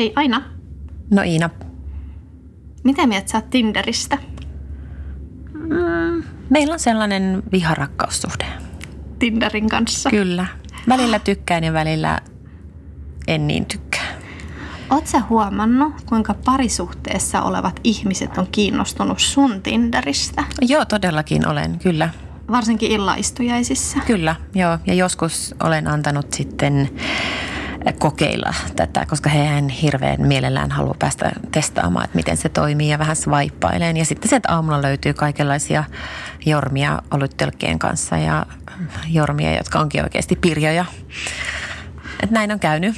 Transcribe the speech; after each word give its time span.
Hei 0.00 0.12
Aina, 0.16 0.42
No 1.10 1.22
Iina, 1.22 1.50
mitä 2.84 3.06
mieltä 3.06 3.30
sä 3.30 3.38
oot 3.38 3.50
Tinderistä? 3.50 4.18
meillä 6.50 6.72
on 6.72 6.78
sellainen 6.78 7.42
viharakkaussuhde. 7.52 8.46
Tinderin 9.18 9.68
kanssa. 9.68 10.10
Kyllä. 10.10 10.46
Välillä 10.88 11.18
tykkään 11.18 11.64
ja 11.64 11.72
välillä 11.72 12.20
en 13.28 13.46
niin 13.46 13.66
tykkää. 13.66 14.06
Sä 15.04 15.20
huomannut, 15.28 15.92
kuinka 16.06 16.34
parisuhteessa 16.34 17.42
olevat 17.42 17.80
ihmiset 17.84 18.38
on 18.38 18.46
kiinnostunut 18.52 19.18
sun 19.18 19.62
Tinderistä? 19.62 20.44
Joo, 20.60 20.84
todellakin 20.84 21.48
olen, 21.48 21.78
kyllä. 21.78 22.10
Varsinkin 22.50 22.90
illaistujaisissa. 22.90 23.98
Kyllä, 24.06 24.36
joo. 24.54 24.78
Ja 24.86 24.94
joskus 24.94 25.54
olen 25.62 25.86
antanut 25.86 26.32
sitten 26.32 26.90
kokeilla 27.98 28.54
tätä, 28.76 29.06
koska 29.06 29.30
hehän 29.30 29.68
hirveän 29.68 30.22
mielellään 30.22 30.70
haluaa 30.70 30.96
päästä 30.98 31.32
testaamaan, 31.52 32.04
että 32.04 32.16
miten 32.16 32.36
se 32.36 32.48
toimii 32.48 32.88
ja 32.88 32.98
vähän 32.98 33.16
swaippaileen. 33.16 33.96
Ja 33.96 34.04
sitten 34.04 34.28
sieltä 34.28 34.54
aamulla 34.54 34.82
löytyy 34.82 35.14
kaikenlaisia 35.14 35.84
jormia 36.46 37.02
olyttölkkien 37.10 37.78
kanssa 37.78 38.16
ja 38.16 38.46
jormia, 39.08 39.56
jotka 39.56 39.80
onkin 39.80 40.02
oikeasti 40.02 40.36
pirjoja. 40.36 40.84
Et 42.22 42.30
näin 42.30 42.52
on 42.52 42.60
käynyt. 42.60 42.94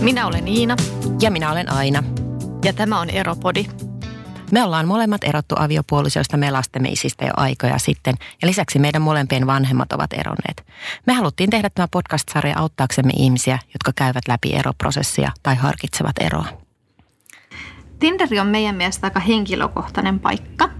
Minä 0.00 0.26
olen 0.26 0.48
Iina 0.48 0.76
Ja 1.20 1.30
minä 1.30 1.52
olen 1.52 1.72
Aina. 1.72 2.02
ja 2.64 2.72
tämä 2.72 3.00
on 3.00 3.10
Eropodi. 3.10 3.66
Me 4.52 4.64
ollaan 4.64 4.86
molemmat 4.86 5.24
erottu 5.24 5.54
aviopuolisoista 5.58 6.36
me 6.36 6.50
lastemme 6.50 6.88
isistä 6.88 7.24
jo 7.24 7.32
aikoja 7.36 7.78
sitten 7.78 8.14
ja 8.42 8.48
lisäksi 8.48 8.78
meidän 8.78 9.02
molempien 9.02 9.46
vanhemmat 9.46 9.92
ovat 9.92 10.12
eronneet. 10.12 10.66
Me 11.06 11.12
haluttiin 11.12 11.50
tehdä 11.50 11.70
tämä 11.74 11.88
podcast-sarja 11.90 12.58
auttaaksemme 12.58 13.12
ihmisiä, 13.16 13.58
jotka 13.74 13.92
käyvät 13.96 14.28
läpi 14.28 14.54
eroprosessia 14.54 15.32
tai 15.42 15.54
harkitsevat 15.54 16.16
eroa. 16.20 16.46
Tinderi 17.98 18.40
on 18.40 18.46
meidän 18.46 18.74
mielestä 18.74 19.06
aika 19.06 19.20
henkilökohtainen 19.20 20.20
paikka. 20.20 20.70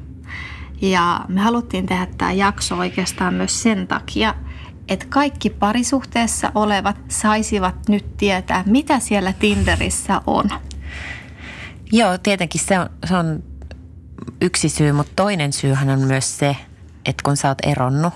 Ja 0.83 1.21
me 1.29 1.41
haluttiin 1.41 1.87
tehdä 1.87 2.07
tämä 2.19 2.33
jakso 2.33 2.77
oikeastaan 2.77 3.35
myös 3.35 3.63
sen 3.63 3.89
takia, 3.89 4.35
että 4.89 5.07
kaikki 5.09 5.51
parisuhteessa 5.51 6.53
olevat 6.55 6.97
saisivat 7.09 7.89
nyt 7.89 8.17
tietää, 8.17 8.65
mitä 8.67 8.99
siellä 8.99 9.33
Tinderissä 9.33 10.21
on. 10.27 10.51
Joo, 11.93 12.19
tietenkin 12.19 12.61
se 12.61 12.79
on, 12.79 12.91
se 13.05 13.17
on 13.17 13.43
yksi 14.41 14.69
syy, 14.69 14.93
mutta 14.93 15.13
toinen 15.17 15.53
syyhän 15.53 15.91
on 15.91 16.01
myös 16.01 16.39
se, 16.39 16.57
että 17.07 17.23
kun 17.25 17.37
sä 17.37 17.49
oot 17.49 17.59
eronnut, 17.67 18.15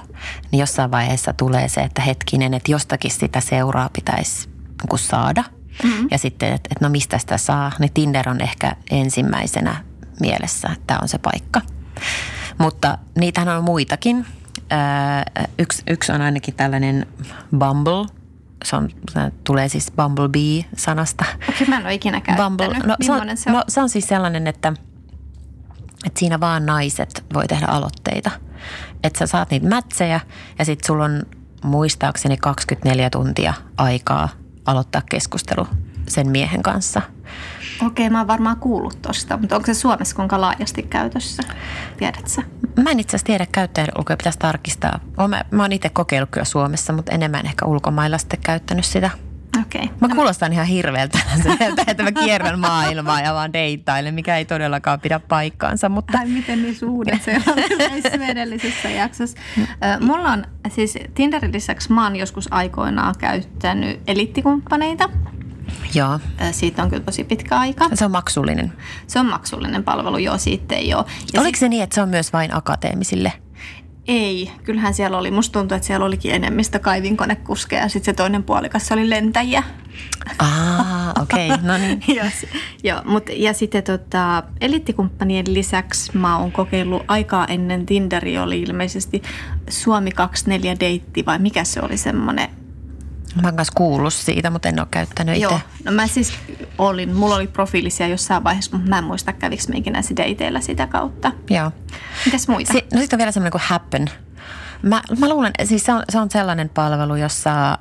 niin 0.50 0.60
jossain 0.60 0.90
vaiheessa 0.90 1.32
tulee 1.32 1.68
se, 1.68 1.80
että 1.80 2.02
hetkinen, 2.02 2.54
että 2.54 2.72
jostakin 2.72 3.10
sitä 3.10 3.40
seuraa 3.40 3.90
pitäisi 3.92 4.48
niin 4.90 4.98
saada. 4.98 5.44
Mm-hmm. 5.82 6.08
Ja 6.10 6.18
sitten, 6.18 6.52
että, 6.52 6.68
että 6.72 6.84
no 6.84 6.90
mistä 6.90 7.18
sitä 7.18 7.38
saa, 7.38 7.72
niin 7.78 7.92
Tinder 7.92 8.28
on 8.28 8.40
ehkä 8.40 8.76
ensimmäisenä 8.90 9.84
mielessä, 10.20 10.68
että 10.72 10.84
tämä 10.86 10.98
on 11.02 11.08
se 11.08 11.18
paikka. 11.18 11.60
Mutta 12.58 12.98
niitähän 13.18 13.48
on 13.48 13.64
muitakin. 13.64 14.26
Öö, 14.72 15.44
yksi, 15.58 15.82
yksi 15.86 16.12
on 16.12 16.20
ainakin 16.20 16.54
tällainen 16.54 17.06
Bumble. 17.58 18.06
Se, 18.64 18.76
on, 18.76 18.88
se 19.10 19.20
tulee 19.44 19.68
siis 19.68 19.92
Bumblebee-sanasta. 19.96 21.24
Okei, 21.48 21.66
mä 21.66 21.76
en 21.76 21.84
ole 21.84 21.94
ikinä 21.94 22.20
käyttänyt. 22.20 22.58
Bumble. 22.58 22.78
No, 22.86 22.96
se 23.00 23.12
on, 23.12 23.36
se 23.36 23.50
on? 23.50 23.56
no 23.56 23.64
se 23.68 23.80
on 23.80 23.88
siis 23.88 24.08
sellainen, 24.08 24.46
että, 24.46 24.72
että 26.06 26.18
siinä 26.18 26.40
vaan 26.40 26.66
naiset 26.66 27.24
voi 27.34 27.48
tehdä 27.48 27.66
aloitteita. 27.66 28.30
Että 29.02 29.18
sä 29.18 29.26
saat 29.26 29.50
niitä 29.50 29.68
mätsejä 29.68 30.20
ja 30.58 30.64
sitten 30.64 30.86
sulla 30.86 31.04
on 31.04 31.22
muistaakseni 31.64 32.36
24 32.36 33.10
tuntia 33.10 33.54
aikaa 33.76 34.28
aloittaa 34.66 35.02
keskustelu 35.10 35.66
sen 36.08 36.28
miehen 36.28 36.62
kanssa. 36.62 37.02
Okei, 37.86 38.10
mä 38.10 38.18
oon 38.18 38.26
varmaan 38.26 38.56
kuullut 38.56 39.02
tosta, 39.02 39.36
mutta 39.36 39.56
onko 39.56 39.66
se 39.66 39.74
Suomessa 39.74 40.16
kuinka 40.16 40.40
laajasti 40.40 40.82
käytössä? 40.82 41.42
Tiedät 41.96 42.28
sä? 42.28 42.42
Mä 42.82 42.90
en 42.90 43.00
itse 43.00 43.16
asiassa 43.16 43.26
tiedä 43.26 43.46
käyttäjälukuja, 43.52 44.16
pitäisi 44.16 44.38
tarkistaa. 44.38 45.00
Oon 45.18 45.30
Mä, 45.30 45.44
mä 45.50 45.62
oon 45.62 45.72
itse 45.72 45.88
kokeillut 45.88 46.30
kyllä 46.30 46.44
Suomessa, 46.44 46.92
mutta 46.92 47.12
enemmän 47.12 47.46
ehkä 47.46 47.66
ulkomailla 47.66 48.18
sitten 48.18 48.40
käyttänyt 48.44 48.84
sitä. 48.84 49.10
Okei. 49.60 49.90
Mä 50.00 50.08
kuulostan 50.08 50.52
ihan 50.52 50.66
hirveältä, 50.66 51.18
että 51.86 52.02
mä 52.02 52.12
kierrän 52.12 52.58
maailmaa 52.58 53.20
ja 53.20 53.34
vaan 53.34 53.52
deittailen, 53.52 54.14
mikä 54.14 54.36
ei 54.36 54.44
todellakaan 54.44 55.00
pidä 55.00 55.20
paikkaansa, 55.20 55.88
mutta 55.88 56.18
Ai 56.18 56.26
miten 56.26 56.62
niin 56.62 56.76
uudet 56.88 57.22
se 57.22 57.42
on 57.48 57.56
näissä 57.90 58.26
edellisessä 58.28 58.88
jaksossa. 58.88 59.38
Mulla 60.00 60.30
on 60.30 60.44
siis 60.68 60.98
Tinderin 61.14 61.52
lisäksi 61.52 61.92
mä 61.92 62.04
oon 62.04 62.16
joskus 62.16 62.48
aikoinaan 62.52 63.14
käyttänyt 63.18 64.00
eliittikumppaneita. 64.06 65.08
Joo, 65.94 66.20
Siitä 66.52 66.82
on 66.82 66.88
kyllä 66.90 67.02
tosi 67.02 67.24
pitkä 67.24 67.58
aika. 67.58 67.88
se 67.94 68.04
on 68.04 68.10
maksullinen. 68.10 68.72
Se 69.06 69.20
on 69.20 69.26
maksullinen 69.26 69.84
palvelu, 69.84 70.18
joo, 70.18 70.38
siitä 70.38 70.74
ei 70.74 70.94
ole. 70.94 71.04
Ja 71.32 71.40
Oliko 71.40 71.58
se 71.58 71.68
niin, 71.68 71.82
että 71.82 71.94
se 71.94 72.02
on 72.02 72.08
myös 72.08 72.32
vain 72.32 72.56
akateemisille? 72.56 73.32
Ei, 74.08 74.52
kyllähän 74.64 74.94
siellä 74.94 75.18
oli, 75.18 75.30
musta 75.30 75.58
tuntuu, 75.58 75.76
että 75.76 75.86
siellä 75.86 76.06
olikin 76.06 76.34
enemmistö 76.34 76.78
kaivinkonekuskeja 76.78 77.82
ja 77.82 77.88
sitten 77.88 78.14
se 78.14 78.16
toinen 78.16 78.42
puolikas 78.42 78.92
oli 78.92 79.10
lentäjiä. 79.10 79.62
Ah, 80.38 81.08
okei, 81.22 81.50
okay. 81.50 81.66
no 81.68 81.78
niin. 81.78 82.02
ja, 82.08 82.24
joo, 82.84 83.00
mut, 83.04 83.24
ja 83.36 83.52
sitten 83.52 83.82
tota, 83.82 84.42
eliittikumppanien 84.60 85.54
lisäksi 85.54 86.18
mä 86.18 86.38
oon 86.38 86.52
kokeillut 86.52 87.02
aikaa 87.08 87.46
ennen 87.46 87.86
Tinderi 87.86 88.38
oli 88.38 88.60
ilmeisesti 88.62 89.22
Suomi 89.70 90.10
24 90.10 90.80
deitti 90.80 91.26
vai 91.26 91.38
mikä 91.38 91.64
se 91.64 91.80
oli 91.82 91.96
semmoinen. 91.96 92.61
Mä 93.34 93.48
oon 93.48 93.56
kanssa 93.56 93.72
kuullut 93.76 94.14
siitä, 94.14 94.50
mutta 94.50 94.68
en 94.68 94.80
ole 94.80 94.88
käyttänyt 94.90 95.36
itse. 95.36 95.44
Joo, 95.44 95.60
no 95.84 95.92
mä 95.92 96.06
siis 96.06 96.32
olin, 96.78 97.16
mulla 97.16 97.34
oli 97.34 97.46
profiilisia 97.46 98.08
jossain 98.08 98.44
vaiheessa, 98.44 98.76
mutta 98.76 98.90
mä 98.90 98.98
en 98.98 99.04
muista 99.04 99.32
kävikö 99.32 99.62
me 99.68 99.76
ikinä 99.76 100.00
dateilla 100.16 100.60
sitä 100.60 100.86
kautta. 100.86 101.32
Joo. 101.50 101.72
Mitäs 102.24 102.48
muita? 102.48 102.72
Si- 102.72 102.86
no 102.94 103.00
sitten 103.00 103.16
on 103.16 103.18
vielä 103.18 103.32
semmoinen 103.32 103.52
kuin 103.52 103.62
Happen. 103.64 104.10
Mä, 104.82 105.02
mä 105.18 105.28
luulen, 105.28 105.52
siis 105.64 105.84
se 105.84 105.92
on, 105.92 106.02
se 106.10 106.18
on 106.18 106.30
sellainen 106.30 106.68
palvelu, 106.68 107.16
jossa 107.16 107.78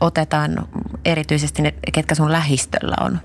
otetaan 0.00 0.68
erityisesti 1.04 1.62
ne, 1.62 1.74
ketkä 1.92 2.14
sun 2.14 2.32
lähistöllä 2.32 2.96
on 3.00 3.20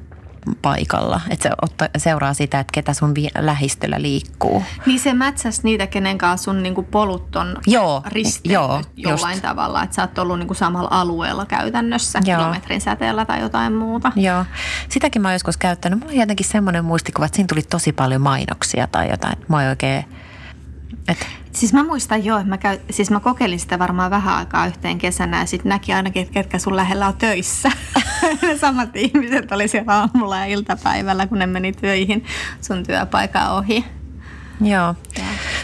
paikalla. 0.61 1.21
Että 1.29 1.43
se 1.49 1.55
otta, 1.61 1.89
seuraa 1.97 2.33
sitä, 2.33 2.59
että 2.59 2.71
ketä 2.73 2.93
sun 2.93 3.15
vi- 3.15 3.29
lähistöllä 3.39 4.01
liikkuu. 4.01 4.63
Niin 4.85 4.99
se 4.99 5.13
mätsäs 5.13 5.63
niitä, 5.63 5.87
kenen 5.87 6.17
kanssa 6.17 6.45
sun 6.45 6.63
niinku 6.63 6.83
polut 6.83 7.35
on 7.35 7.57
Joo, 7.67 8.03
joo, 8.43 8.81
jollain 8.97 9.33
just. 9.33 9.41
tavalla. 9.41 9.83
Että 9.83 9.95
sä 9.95 10.01
oot 10.01 10.17
ollut 10.17 10.39
niinku 10.39 10.53
samalla 10.53 10.89
alueella 10.91 11.45
käytännössä, 11.45 12.19
Joo. 12.25 12.37
kilometrin 12.37 12.81
säteellä 12.81 13.25
tai 13.25 13.41
jotain 13.41 13.73
muuta. 13.73 14.11
Joo, 14.15 14.45
sitäkin 14.89 15.21
mä 15.21 15.27
oon 15.27 15.33
joskus 15.35 15.57
käyttänyt. 15.57 15.99
Mulla 15.99 16.11
on 16.11 16.19
jotenkin 16.19 16.45
semmoinen 16.45 16.85
muistikuva, 16.85 17.25
että 17.25 17.35
siinä 17.35 17.47
tuli 17.47 17.61
tosi 17.61 17.91
paljon 17.93 18.21
mainoksia 18.21 18.87
tai 18.87 19.09
jotain. 19.09 19.35
Mä 19.47 19.57
oon 19.57 19.67
oikein, 19.69 20.05
että 21.07 21.25
Siis 21.51 21.73
mä 21.73 21.83
muistan 21.83 22.25
jo, 22.25 22.37
että 22.37 22.49
mä, 22.49 22.57
käy, 22.57 22.79
siis 22.89 23.11
mä 23.11 23.19
kokeilin 23.19 23.59
sitä 23.59 23.79
varmaan 23.79 24.11
vähän 24.11 24.35
aikaa 24.35 24.67
yhteen 24.67 24.97
kesänä 24.97 25.39
ja 25.39 25.45
sitten 25.45 25.69
näki 25.69 25.93
ainakin, 25.93 26.21
että 26.21 26.33
ketkä 26.33 26.59
sun 26.59 26.75
lähellä 26.75 27.07
on 27.07 27.17
töissä. 27.17 27.71
ne 28.41 28.57
samat 28.57 28.95
ihmiset 28.95 29.51
oli 29.51 29.67
siellä 29.67 29.93
aamulla 29.93 30.37
ja 30.37 30.45
iltapäivällä, 30.45 31.27
kun 31.27 31.39
ne 31.39 31.45
meni 31.45 31.71
töihin 31.71 32.25
sun 32.61 32.83
työpaikan 32.85 33.51
ohi. 33.51 33.85
joo. 34.61 34.95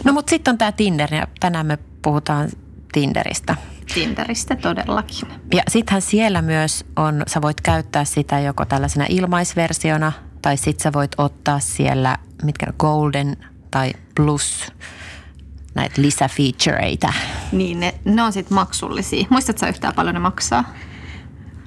No 0.03 0.13
mutta 0.13 0.29
sitten 0.29 0.51
on 0.51 0.57
tämä 0.57 0.71
Tinder 0.71 1.13
ja 1.13 1.27
tänään 1.39 1.65
me 1.65 1.77
puhutaan 2.01 2.49
Tinderistä. 2.93 3.55
Tinderistä 3.93 4.55
todellakin. 4.55 5.27
Ja 5.53 5.63
sittenhän 5.67 6.01
siellä 6.01 6.41
myös 6.41 6.85
on, 6.95 7.23
sä 7.27 7.41
voit 7.41 7.61
käyttää 7.61 8.05
sitä 8.05 8.39
joko 8.39 8.65
tällaisena 8.65 9.05
ilmaisversiona 9.09 10.11
tai 10.41 10.57
sit 10.57 10.79
sä 10.79 10.93
voit 10.93 11.11
ottaa 11.17 11.59
siellä, 11.59 12.17
mitkä 12.43 12.65
golden 12.79 13.37
tai 13.71 13.93
plus 14.15 14.71
näitä 15.77 16.01
lisäfeatureita. 16.01 17.13
Niin, 17.51 17.79
ne, 17.79 17.93
ne 18.05 18.23
on 18.23 18.33
sitten 18.33 18.55
maksullisia. 18.55 19.25
Muistatko 19.29 19.59
sä 19.59 19.67
yhtään 19.67 19.93
paljon 19.93 20.13
ne 20.13 20.19
maksaa? 20.19 20.63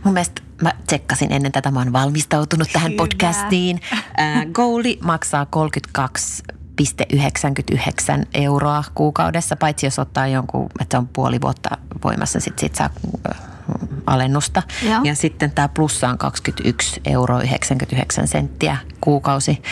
Mun 0.04 0.14
mielestä 0.14 0.42
mä 0.62 0.72
tsekkasin 0.86 1.32
ennen 1.32 1.52
tätä, 1.52 1.70
mä 1.70 1.78
oon 1.78 1.92
valmistautunut 1.92 2.68
tähän 2.72 2.92
Hyvä. 2.92 3.02
podcastiin. 3.02 3.80
Äh, 4.20 4.46
Goldi 4.52 4.98
maksaa 5.02 5.44
32,99 5.44 8.26
euroa 8.34 8.84
kuukaudessa, 8.94 9.56
paitsi 9.56 9.86
jos 9.86 9.98
ottaa 9.98 10.26
jonkun, 10.26 10.68
että 10.80 10.98
on 10.98 11.08
puoli 11.08 11.40
vuotta 11.40 11.78
voimassa, 12.04 12.40
sit, 12.40 12.58
sit 12.58 12.74
saa 12.74 12.90
alennusta. 14.06 14.62
Joo. 14.82 15.00
Ja 15.04 15.14
sitten 15.14 15.50
tämä 15.50 15.68
plussa 15.68 16.08
on 16.08 16.18
21 16.18 17.00
euroa 17.04 17.42
99 17.42 18.28
senttiä 18.28 18.76
kuukausi. 19.00 19.62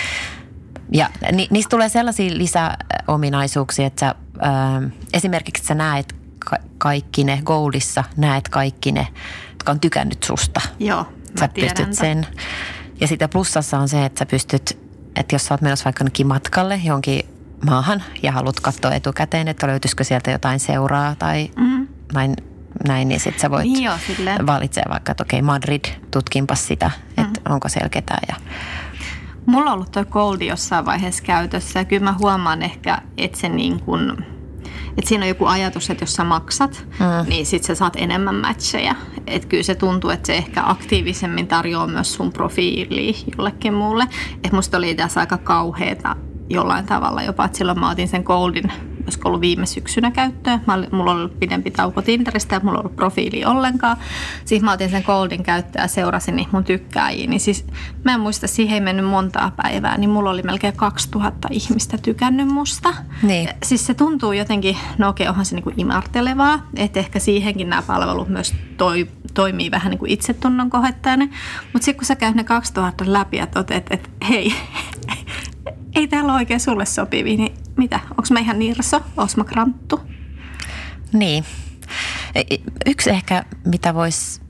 Ja 0.92 1.10
ni, 1.32 1.48
niistä 1.50 1.70
tulee 1.70 1.88
sellaisia 1.88 2.38
lisäominaisuuksia, 2.38 3.86
että 3.86 4.00
sä, 4.00 4.14
ää, 4.40 4.82
esimerkiksi 5.12 5.64
sä 5.64 5.74
näet 5.74 6.16
ka- 6.38 6.56
kaikki 6.78 7.24
ne 7.24 7.40
Goldissa, 7.44 8.04
näet 8.16 8.48
kaikki 8.48 8.92
ne, 8.92 9.06
jotka 9.50 9.72
on 9.72 9.80
tykännyt 9.80 10.22
susta. 10.22 10.60
Joo, 10.78 11.02
mä 11.02 11.40
Sä 11.40 11.48
pystyt 11.48 11.86
ton. 11.86 11.94
sen. 11.94 12.26
Ja 13.00 13.08
sitten 13.08 13.28
plussassa 13.30 13.78
on 13.78 13.88
se, 13.88 14.04
että 14.04 14.18
sä 14.18 14.26
pystyt 14.26 14.88
että 15.18 15.34
jos 15.34 15.46
sä 15.46 15.54
oot 15.54 15.60
menossa 15.60 15.84
vaikka 15.84 16.04
matkalle 16.24 16.80
johonkin 16.84 17.22
maahan 17.66 18.02
ja 18.22 18.32
haluat 18.32 18.60
katsoa 18.60 18.92
etukäteen, 18.92 19.48
että 19.48 19.66
löytyisikö 19.66 20.04
sieltä 20.04 20.30
jotain 20.30 20.60
seuraa 20.60 21.14
tai 21.14 21.50
mm. 21.56 21.88
näin, 22.12 22.36
näin, 22.88 23.08
niin 23.08 23.20
sitten 23.20 23.40
sä 23.40 23.50
voit 23.50 23.64
Niin 23.64 23.82
joo, 23.82 23.96
valitsee 24.46 24.82
vaikka, 24.88 25.12
että 25.12 25.22
okei 25.22 25.42
Madrid, 25.42 25.84
tutkinpas 26.10 26.66
sitä, 26.66 26.90
että 27.16 27.40
onko 27.48 27.68
siellä 27.68 27.88
ketään. 27.88 28.20
Ja, 28.28 28.34
Mulla 29.48 29.70
on 29.70 29.74
ollut 29.74 29.92
toi 29.92 30.04
Goldi 30.04 30.46
jossain 30.46 30.86
vaiheessa 30.86 31.22
käytössä 31.22 31.78
ja 31.78 31.84
kyllä 31.84 32.04
mä 32.04 32.14
huomaan 32.18 32.62
ehkä, 32.62 33.02
että 33.16 33.38
se 33.38 33.48
niin 33.48 33.80
kuin, 33.80 34.10
että 34.88 35.08
siinä 35.08 35.24
on 35.24 35.28
joku 35.28 35.46
ajatus, 35.46 35.90
että 35.90 36.02
jos 36.02 36.12
sä 36.12 36.24
maksat, 36.24 36.86
mm. 37.00 37.28
niin 37.28 37.46
sit 37.46 37.64
sä 37.64 37.74
saat 37.74 37.96
enemmän 37.96 38.34
matcheja. 38.34 38.94
Että 39.26 39.48
kyllä 39.48 39.62
se 39.62 39.74
tuntuu, 39.74 40.10
että 40.10 40.26
se 40.26 40.36
ehkä 40.36 40.62
aktiivisemmin 40.66 41.46
tarjoaa 41.46 41.86
myös 41.86 42.14
sun 42.14 42.32
profiiliin 42.32 43.14
jollekin 43.38 43.74
muulle. 43.74 44.08
Että 44.34 44.56
musta 44.56 44.76
oli 44.76 44.94
tässä 44.94 45.20
aika 45.20 45.38
kauheeta 45.38 46.16
jollain 46.50 46.86
tavalla 46.86 47.22
jopa, 47.22 47.44
että 47.44 47.58
silloin 47.58 47.80
mä 47.80 47.90
otin 47.90 48.08
sen 48.08 48.22
Goldin, 48.22 48.72
olisiko 49.08 49.28
ollut 49.28 49.40
viime 49.40 49.66
syksynä 49.66 50.10
käyttöön. 50.10 50.60
Mä 50.66 50.74
olin, 50.74 50.88
mulla 50.92 51.10
oli 51.10 51.20
ollut 51.20 51.40
pidempi 51.40 51.70
tauko 51.70 52.02
Tinderistä 52.02 52.54
ja 52.54 52.60
mulla 52.60 52.78
oli 52.78 52.80
ollut 52.80 52.96
profiili 52.96 53.44
ollenkaan. 53.44 53.96
Siis 54.44 54.62
mä 54.62 54.72
otin 54.72 54.90
sen 54.90 55.02
Goldin 55.06 55.42
käyttöön 55.42 55.82
ja 55.82 55.88
seurasin 55.88 56.36
niitä 56.36 56.50
mun 56.52 56.64
tykkääjiä. 56.64 57.26
Niin 57.26 57.40
siis 57.40 57.66
mä 58.04 58.14
en 58.14 58.20
muista, 58.20 58.46
siihen 58.46 58.74
ei 58.74 58.80
mennyt 58.80 59.06
montaa 59.06 59.52
päivää, 59.62 59.98
niin 59.98 60.10
mulla 60.10 60.30
oli 60.30 60.42
melkein 60.42 60.76
2000 60.76 61.48
ihmistä 61.50 61.98
tykännyt 61.98 62.48
musta. 62.48 62.94
Niin. 63.22 63.48
Siis 63.62 63.86
se 63.86 63.94
tuntuu 63.94 64.32
jotenkin, 64.32 64.76
no 64.98 65.08
okei, 65.08 65.28
onhan 65.28 65.44
se 65.44 65.54
niinku 65.54 65.72
imartelevaa, 65.76 66.68
että 66.76 67.00
ehkä 67.00 67.18
siihenkin 67.18 67.68
nämä 67.68 67.82
palvelut 67.82 68.28
myös 68.28 68.54
toi, 68.76 69.08
toimii 69.34 69.70
vähän 69.70 69.90
niin 69.90 69.98
kuin 69.98 70.10
itsetunnon 70.10 70.70
kohettajana. 70.70 71.24
Mutta 71.72 71.84
sitten 71.84 71.96
kun 71.96 72.06
sä 72.06 72.16
käyt 72.16 72.34
ne 72.34 72.44
2000 72.44 73.04
läpi 73.06 73.36
ja 73.36 73.46
toteat, 73.46 73.86
että 73.90 74.08
hei, 74.28 74.54
ei 75.94 76.08
täällä 76.08 76.32
ole 76.32 76.38
oikein 76.40 76.60
sulle 76.60 76.86
sopivia, 76.86 77.36
niin 77.36 77.54
mitä? 77.76 78.00
Onko 78.10 78.24
mä 78.30 78.40
ihan 78.40 78.58
nirso? 78.58 78.96
Onko 78.96 79.32
mä 79.36 79.44
kranttu? 79.44 80.00
niin. 81.12 81.44
E- 82.34 82.42
Yksi 82.86 83.10
ehkä, 83.10 83.44
mitä 83.64 83.94
voisi 83.94 84.40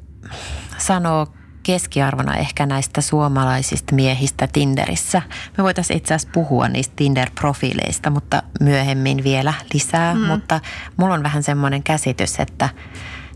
sanoa 0.78 1.26
keskiarvona 1.62 2.36
ehkä 2.36 2.66
näistä 2.66 3.00
suomalaisista 3.00 3.94
miehistä 3.94 4.48
Tinderissä. 4.52 5.22
Me 5.58 5.64
voitaisiin 5.64 5.96
itse 5.96 6.14
asiassa 6.14 6.32
puhua 6.34 6.68
niistä 6.68 6.94
Tinder-profiileista, 6.96 8.10
mutta 8.10 8.42
myöhemmin 8.60 9.24
vielä 9.24 9.54
lisää. 9.72 10.14
Mm. 10.14 10.20
Mutta 10.20 10.60
mulla 10.96 11.14
on 11.14 11.22
vähän 11.22 11.42
semmoinen 11.42 11.82
käsitys, 11.82 12.40
että 12.40 12.68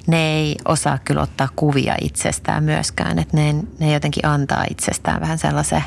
ne 0.06 0.32
ei 0.34 0.56
osaa 0.64 0.98
kyllä 1.04 1.22
ottaa 1.22 1.48
kuvia 1.56 1.94
itsestään 2.00 2.64
myöskään. 2.64 3.18
Että 3.18 3.36
ne, 3.36 3.54
ne 3.80 3.92
jotenkin 3.92 4.26
antaa 4.26 4.64
itsestään 4.70 5.20
vähän 5.20 5.38
sellaisen 5.38 5.84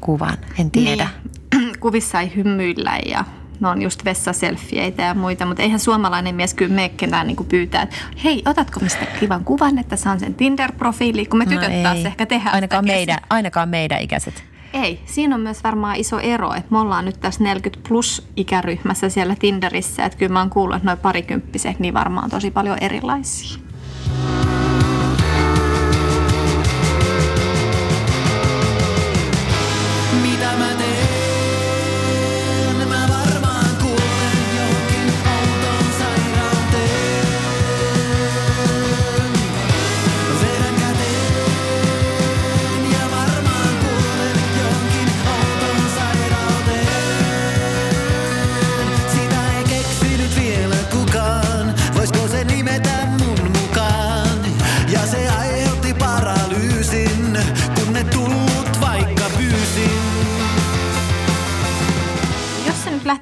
kuvan, 0.00 0.36
en 0.58 0.70
tiedä. 0.70 1.04
Niin. 1.24 1.41
Kuvissa 1.82 2.20
ei 2.20 2.32
hymyillä 2.36 2.98
ja 3.06 3.24
ne 3.60 3.68
on 3.68 3.82
just 3.82 4.04
vessaselfieitä 4.04 5.02
ja 5.02 5.14
muita, 5.14 5.46
mutta 5.46 5.62
eihän 5.62 5.80
suomalainen 5.80 6.34
mies 6.34 6.54
kyllä 6.54 6.74
mene 6.74 6.88
ketään 6.88 7.26
niin 7.26 7.36
pyytää, 7.48 7.82
että 7.82 7.96
hei, 8.24 8.42
otatko 8.46 8.80
mistä 8.80 9.06
kivan 9.20 9.44
kuvan, 9.44 9.78
että 9.78 9.96
saan 9.96 10.20
sen 10.20 10.34
Tinder-profiiliin, 10.34 11.28
kun 11.28 11.38
me 11.38 11.46
tytöt 11.46 11.72
No 11.76 11.82
taas 11.82 12.04
ehkä 12.04 12.26
tehdään 12.26 12.54
ainakaan 12.54 12.86
meidän, 12.86 13.18
ainakaan 13.30 13.68
meidän 13.68 14.00
ikäiset. 14.00 14.44
Ei, 14.72 15.00
siinä 15.06 15.34
on 15.34 15.40
myös 15.40 15.64
varmaan 15.64 15.96
iso 15.96 16.18
ero, 16.18 16.54
että 16.54 16.68
me 16.70 16.78
ollaan 16.78 17.04
nyt 17.04 17.20
tässä 17.20 17.44
40 17.44 17.88
plus 17.88 18.28
ikäryhmässä 18.36 19.08
siellä 19.08 19.36
Tinderissä, 19.38 20.04
että 20.04 20.18
kyllä 20.18 20.32
mä 20.32 20.38
oon 20.38 20.50
kuullut, 20.50 20.76
että 20.76 20.86
noin 20.86 20.98
parikymppiset, 20.98 21.78
niin 21.78 21.94
varmaan 21.94 22.30
tosi 22.30 22.50
paljon 22.50 22.78
erilaisia. 22.80 23.58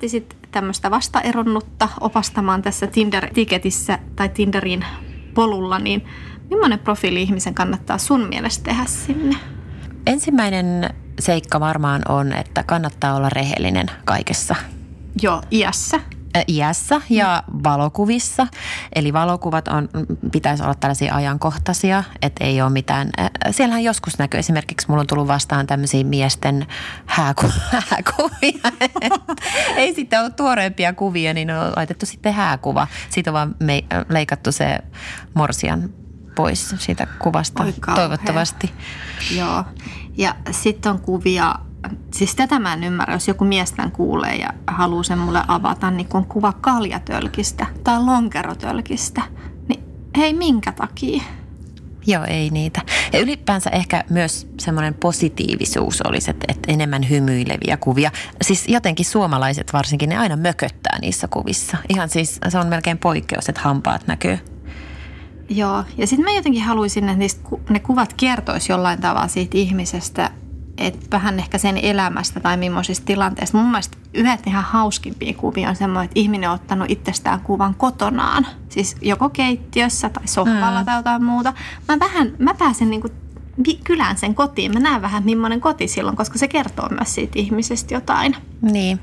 Lähtisit 0.00 0.36
tämmöistä 0.50 0.90
vastaeronnutta 0.90 1.88
opastamaan 2.00 2.62
tässä 2.62 2.86
Tinder-tiketissä 2.86 3.98
tai 4.16 4.28
Tinderin 4.28 4.84
polulla, 5.34 5.78
niin 5.78 6.04
millainen 6.50 6.78
profiili 6.78 7.22
ihmisen 7.22 7.54
kannattaa 7.54 7.98
sun 7.98 8.28
mielestä 8.28 8.64
tehdä 8.64 8.84
sinne? 8.84 9.36
Ensimmäinen 10.06 10.94
seikka 11.18 11.60
varmaan 11.60 12.02
on, 12.08 12.32
että 12.32 12.62
kannattaa 12.62 13.14
olla 13.14 13.28
rehellinen 13.28 13.86
kaikessa 14.04 14.56
Joo, 15.22 15.42
iässä. 15.52 16.00
Ä, 16.36 16.44
iässä 16.48 17.00
ja 17.08 17.42
valokuvissa. 17.64 18.46
Eli 18.94 19.12
valokuvat 19.12 19.68
on, 19.68 19.88
pitäisi 20.32 20.62
olla 20.62 20.74
tällaisia 20.74 21.14
ajankohtaisia, 21.14 22.04
että 22.22 22.44
ei 22.44 22.62
ole 22.62 22.70
mitään. 22.70 23.10
ä, 23.20 23.30
Siellähän 23.50 23.84
joskus 23.84 24.18
näkyy, 24.18 24.40
esimerkiksi 24.40 24.88
mulla 24.88 25.00
on 25.00 25.06
tullut 25.06 25.28
vastaan 25.28 25.66
tämmöisiä 25.66 26.04
miesten 26.04 26.66
hääku, 27.06 27.46
hääkuvia. 27.90 28.72
ei 29.76 29.94
sitten 29.94 30.20
ole 30.20 30.30
tuoreempia 30.30 30.92
kuvia, 30.92 31.34
niin 31.34 31.50
on 31.50 31.72
laitettu 31.76 32.06
sitten 32.06 32.34
hääkuva. 32.34 32.86
Siitä 33.10 33.30
on 33.30 33.34
vaan 33.34 33.54
me, 33.60 33.84
leikattu 34.08 34.52
se 34.52 34.78
morsian 35.34 35.90
pois 36.34 36.74
siitä 36.78 37.06
kuvasta, 37.18 37.62
Oi 37.62 37.74
toivottavasti. 37.94 38.72
Joo. 39.36 39.64
Ja 40.16 40.34
sitten 40.50 40.92
on 40.92 41.00
kuvia, 41.00 41.54
siis 42.14 42.34
tätä 42.34 42.58
mä 42.58 42.72
en 42.72 42.84
ymmärrä, 42.84 43.14
jos 43.14 43.28
joku 43.28 43.44
mies 43.44 43.72
tämän 43.72 43.92
kuulee 43.92 44.36
ja 44.36 44.50
haluaa 44.66 45.02
sen 45.02 45.18
mulle 45.18 45.42
avata, 45.48 45.90
niin 45.90 46.08
kun 46.08 46.20
on 46.20 46.26
kuva 46.26 46.52
kaljatölkistä 46.52 47.66
tai 47.84 48.04
lonkerotölkistä, 48.04 49.22
niin 49.68 49.80
hei 50.16 50.34
minkä 50.34 50.72
takia? 50.72 51.22
Joo, 52.06 52.24
ei 52.24 52.50
niitä. 52.50 52.82
Ja 53.12 53.18
ylipäänsä 53.18 53.70
ehkä 53.70 54.04
myös 54.10 54.48
semmoinen 54.60 54.94
positiivisuus 54.94 56.02
olisi, 56.02 56.30
että, 56.30 56.44
että 56.48 56.72
enemmän 56.72 57.10
hymyileviä 57.10 57.76
kuvia. 57.76 58.10
Siis 58.42 58.68
jotenkin 58.68 59.06
suomalaiset 59.06 59.72
varsinkin, 59.72 60.08
ne 60.08 60.18
aina 60.18 60.36
mököttää 60.36 60.98
niissä 60.98 61.28
kuvissa. 61.28 61.76
Ihan 61.88 62.08
siis 62.08 62.40
se 62.48 62.58
on 62.58 62.66
melkein 62.66 62.98
poikkeus, 62.98 63.48
että 63.48 63.60
hampaat 63.60 64.06
näkyy. 64.06 64.38
Joo, 65.48 65.84
ja 65.96 66.06
sitten 66.06 66.24
mä 66.24 66.36
jotenkin 66.36 66.62
haluaisin, 66.62 67.04
että 67.04 67.18
niistä, 67.18 67.48
ne 67.70 67.78
kuvat 67.78 68.12
kertoisi 68.12 68.72
jollain 68.72 69.00
tavalla 69.00 69.28
siitä 69.28 69.58
ihmisestä, 69.58 70.30
että 70.80 71.06
vähän 71.10 71.38
ehkä 71.38 71.58
sen 71.58 71.76
elämästä 71.76 72.40
tai 72.40 72.56
millaisista 72.56 73.06
tilanteista. 73.06 73.58
Mun 73.58 73.70
mielestä 73.70 73.98
yhdet 74.14 74.46
ihan 74.46 74.64
hauskimpia 74.64 75.34
kuvia 75.34 75.68
on 75.68 75.76
semmoinen, 75.76 76.04
että 76.04 76.20
ihminen 76.20 76.50
on 76.50 76.54
ottanut 76.54 76.90
itsestään 76.90 77.40
kuvan 77.40 77.74
kotonaan. 77.74 78.46
Siis 78.68 78.96
joko 79.00 79.28
keittiössä 79.28 80.08
tai 80.08 80.28
sohvalla 80.28 80.80
mm. 80.80 80.86
tai 80.86 80.96
jotain 80.96 81.24
muuta. 81.24 81.52
Mä, 81.88 81.98
vähän, 81.98 82.32
mä 82.38 82.54
pääsen 82.54 82.90
niinku 82.90 83.08
kylään 83.84 84.16
sen 84.16 84.34
kotiin. 84.34 84.72
Mä 84.74 84.80
näen 84.80 85.02
vähän 85.02 85.24
millainen 85.24 85.60
koti 85.60 85.88
silloin, 85.88 86.16
koska 86.16 86.38
se 86.38 86.48
kertoo 86.48 86.88
myös 86.88 87.14
siitä 87.14 87.38
ihmisestä 87.38 87.94
jotain. 87.94 88.36
Niin. 88.62 89.00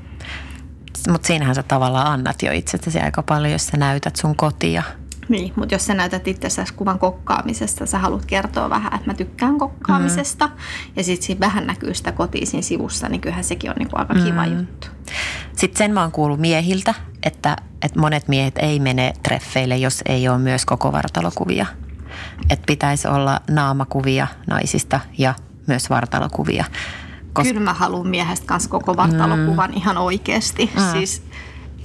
Mutta 1.10 1.26
siinähän 1.26 1.54
sä 1.54 1.62
tavallaan 1.62 2.06
annat 2.06 2.42
jo 2.42 2.52
itsestäsi 2.52 3.00
aika 3.00 3.22
paljon, 3.22 3.52
jos 3.52 3.66
sä 3.66 3.76
näytät 3.76 4.16
sun 4.16 4.36
kotia. 4.36 4.82
Niin, 5.28 5.52
mutta 5.56 5.74
jos 5.74 5.86
sä 5.86 5.94
näytät 5.94 6.28
itsestäsi 6.28 6.74
kuvan 6.74 6.98
kokkaamisesta, 6.98 7.86
sä 7.86 7.98
haluat 7.98 8.24
kertoa 8.26 8.70
vähän, 8.70 8.94
että 8.94 9.06
mä 9.06 9.14
tykkään 9.14 9.58
kokkaamisesta, 9.58 10.46
mm. 10.46 10.52
ja 10.96 11.04
sitten 11.04 11.26
siinä 11.26 11.40
vähän 11.40 11.66
näkyy 11.66 11.94
sitä 11.94 12.12
kotia 12.12 12.46
siinä 12.46 12.62
sivussa, 12.62 13.08
niin 13.08 13.20
kyllähän 13.20 13.44
sekin 13.44 13.70
on 13.70 13.76
niinku 13.78 13.96
aika 13.98 14.14
kiva 14.14 14.46
mm. 14.46 14.58
juttu. 14.58 14.88
Sitten 15.56 15.78
sen 15.78 15.94
mä 15.94 16.00
oon 16.00 16.12
kuullut 16.12 16.40
miehiltä, 16.40 16.94
että, 17.22 17.56
että 17.82 18.00
monet 18.00 18.28
miehet 18.28 18.58
ei 18.58 18.80
mene 18.80 19.12
treffeille, 19.22 19.76
jos 19.76 20.02
ei 20.06 20.28
ole 20.28 20.38
myös 20.38 20.64
koko 20.64 20.92
vartalokuvia. 20.92 21.66
Että 22.50 22.66
pitäisi 22.66 23.08
olla 23.08 23.40
naamakuvia 23.50 24.26
naisista 24.46 25.00
ja 25.18 25.34
myös 25.66 25.90
vartalokuvia. 25.90 26.64
Kos- 27.38 27.42
Kyllä 27.42 27.60
mä 27.60 27.74
haluan 27.74 28.08
miehestä 28.08 28.46
kanssa 28.46 28.70
koko 28.70 28.96
vartalokuvan 28.96 29.70
mm. 29.70 29.76
ihan 29.76 29.98
oikeasti. 29.98 30.70
Mm. 30.76 30.82
Siis 30.92 31.22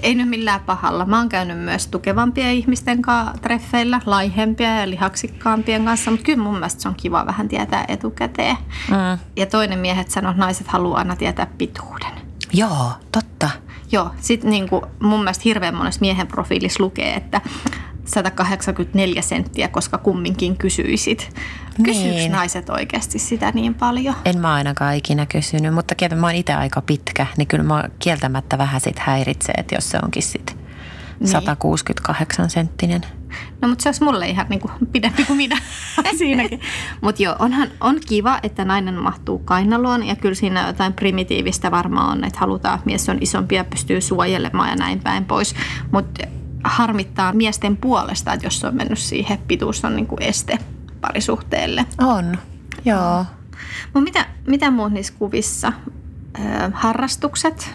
ei 0.01 0.15
nyt 0.15 0.29
millään 0.29 0.61
pahalla. 0.61 1.05
Mä 1.05 1.17
oon 1.17 1.29
käynyt 1.29 1.59
myös 1.59 1.87
tukevampien 1.87 2.53
ihmisten 2.53 3.01
kanssa 3.01 3.41
treffeillä, 3.41 4.01
laihempia 4.05 4.79
ja 4.79 4.89
lihaksikkaampien 4.89 5.85
kanssa, 5.85 6.11
mutta 6.11 6.25
kyllä 6.25 6.43
mun 6.43 6.53
mielestä 6.53 6.81
se 6.81 6.87
on 6.87 6.95
kiva 6.95 7.25
vähän 7.25 7.47
tietää 7.47 7.85
etukäteen. 7.87 8.57
Mm. 8.89 9.19
Ja 9.35 9.45
toinen 9.45 9.79
miehet 9.79 10.11
sanoo, 10.11 10.31
että 10.31 10.43
naiset 10.43 10.67
haluaa 10.67 10.97
aina 10.97 11.15
tietää 11.15 11.47
pituuden. 11.57 12.11
Joo, 12.53 12.91
totta. 13.11 13.49
Joo, 13.91 14.11
sitten 14.19 14.49
niin 14.49 14.69
mun 14.99 15.19
mielestä 15.19 15.41
hirveän 15.45 15.75
monessa 15.75 16.01
miehen 16.01 16.27
profiilissa 16.27 16.83
lukee, 16.83 17.13
että 17.15 17.41
184 18.05 19.21
senttiä, 19.21 19.67
koska 19.67 19.97
kumminkin 19.97 20.57
kysyisit. 20.57 21.35
Kysyykö 21.83 22.09
Niin. 22.15 22.31
naiset 22.31 22.69
oikeasti 22.69 23.19
sitä 23.19 23.51
niin 23.51 23.73
paljon? 23.73 24.15
En 24.25 24.39
mä 24.39 24.53
ainakaan 24.53 24.95
ikinä 24.95 25.25
kysynyt, 25.25 25.73
mutta 25.73 25.95
kieltä 25.95 26.15
mä 26.15 26.27
oon 26.27 26.35
itse 26.35 26.53
aika 26.53 26.81
pitkä, 26.81 27.27
niin 27.37 27.47
kyllä 27.47 27.63
mä 27.63 27.83
kieltämättä 27.99 28.57
vähän 28.57 28.81
sit 28.81 28.99
häiritsee, 28.99 29.53
että 29.57 29.75
jos 29.75 29.89
se 29.89 29.99
onkin 30.03 30.23
sit 30.23 30.57
Niin. 31.19 31.27
168 31.27 32.49
senttinen. 32.49 33.01
No 33.61 33.67
mutta 33.67 33.83
se 33.83 33.89
olisi 33.89 34.03
mulle 34.03 34.27
ihan 34.29 34.45
niin 34.49 34.59
kuin 34.59 34.71
pidempi 34.91 35.25
kuin 35.25 35.37
minä 35.37 35.57
siinäkin. 36.17 36.59
Mutta 37.01 37.23
joo, 37.23 37.35
onhan, 37.39 37.67
on 37.81 37.99
kiva, 38.07 38.39
että 38.43 38.65
nainen 38.65 38.95
mahtuu 38.95 39.39
kainaloon 39.39 40.03
ja 40.07 40.15
kyllä 40.15 40.35
siinä 40.35 40.67
jotain 40.67 40.93
primitiivistä 40.93 41.71
varmaan 41.71 42.11
on, 42.11 42.23
että 42.23 42.39
halutaan, 42.39 42.75
että 42.75 42.85
mies 42.85 43.09
on 43.09 43.17
isompi 43.21 43.55
ja 43.55 43.63
pystyy 43.63 44.01
suojelemaan 44.01 44.69
ja 44.69 44.75
näin 44.75 44.99
päin 44.99 45.25
pois. 45.25 45.55
Mutta 45.91 46.23
harmittaa 46.63 47.33
miesten 47.33 47.77
puolesta, 47.77 48.33
että 48.33 48.45
jos 48.45 48.63
on 48.63 48.75
mennyt 48.75 48.99
siihen, 48.99 49.37
pituus 49.47 49.85
on 49.85 49.95
niin 49.95 50.07
kuin 50.07 50.21
este 50.23 50.57
parisuhteelle. 51.01 51.85
On, 52.01 52.37
joo. 52.85 53.25
Mutta 53.83 54.01
mitä, 54.01 54.25
mitä 54.47 54.71
muut 54.71 54.91
niissä 54.91 55.13
kuvissa? 55.19 55.73
Öö, 56.39 56.69
harrastukset, 56.73 57.73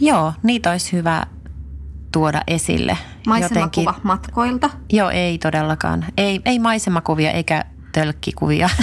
Joo, 0.00 0.32
niitä 0.42 0.70
olisi 0.70 0.92
hyvä 0.92 1.26
tuoda 2.12 2.42
esille. 2.46 2.98
maisemakuva 3.26 3.94
matkoilta. 4.02 4.70
Joo, 4.92 5.10
ei 5.10 5.38
todellakaan. 5.38 6.04
Ei, 6.16 6.40
ei 6.44 6.58
maisemakuvia 6.58 7.30
eikä 7.30 7.64
tölkkikuvia. 7.92 8.70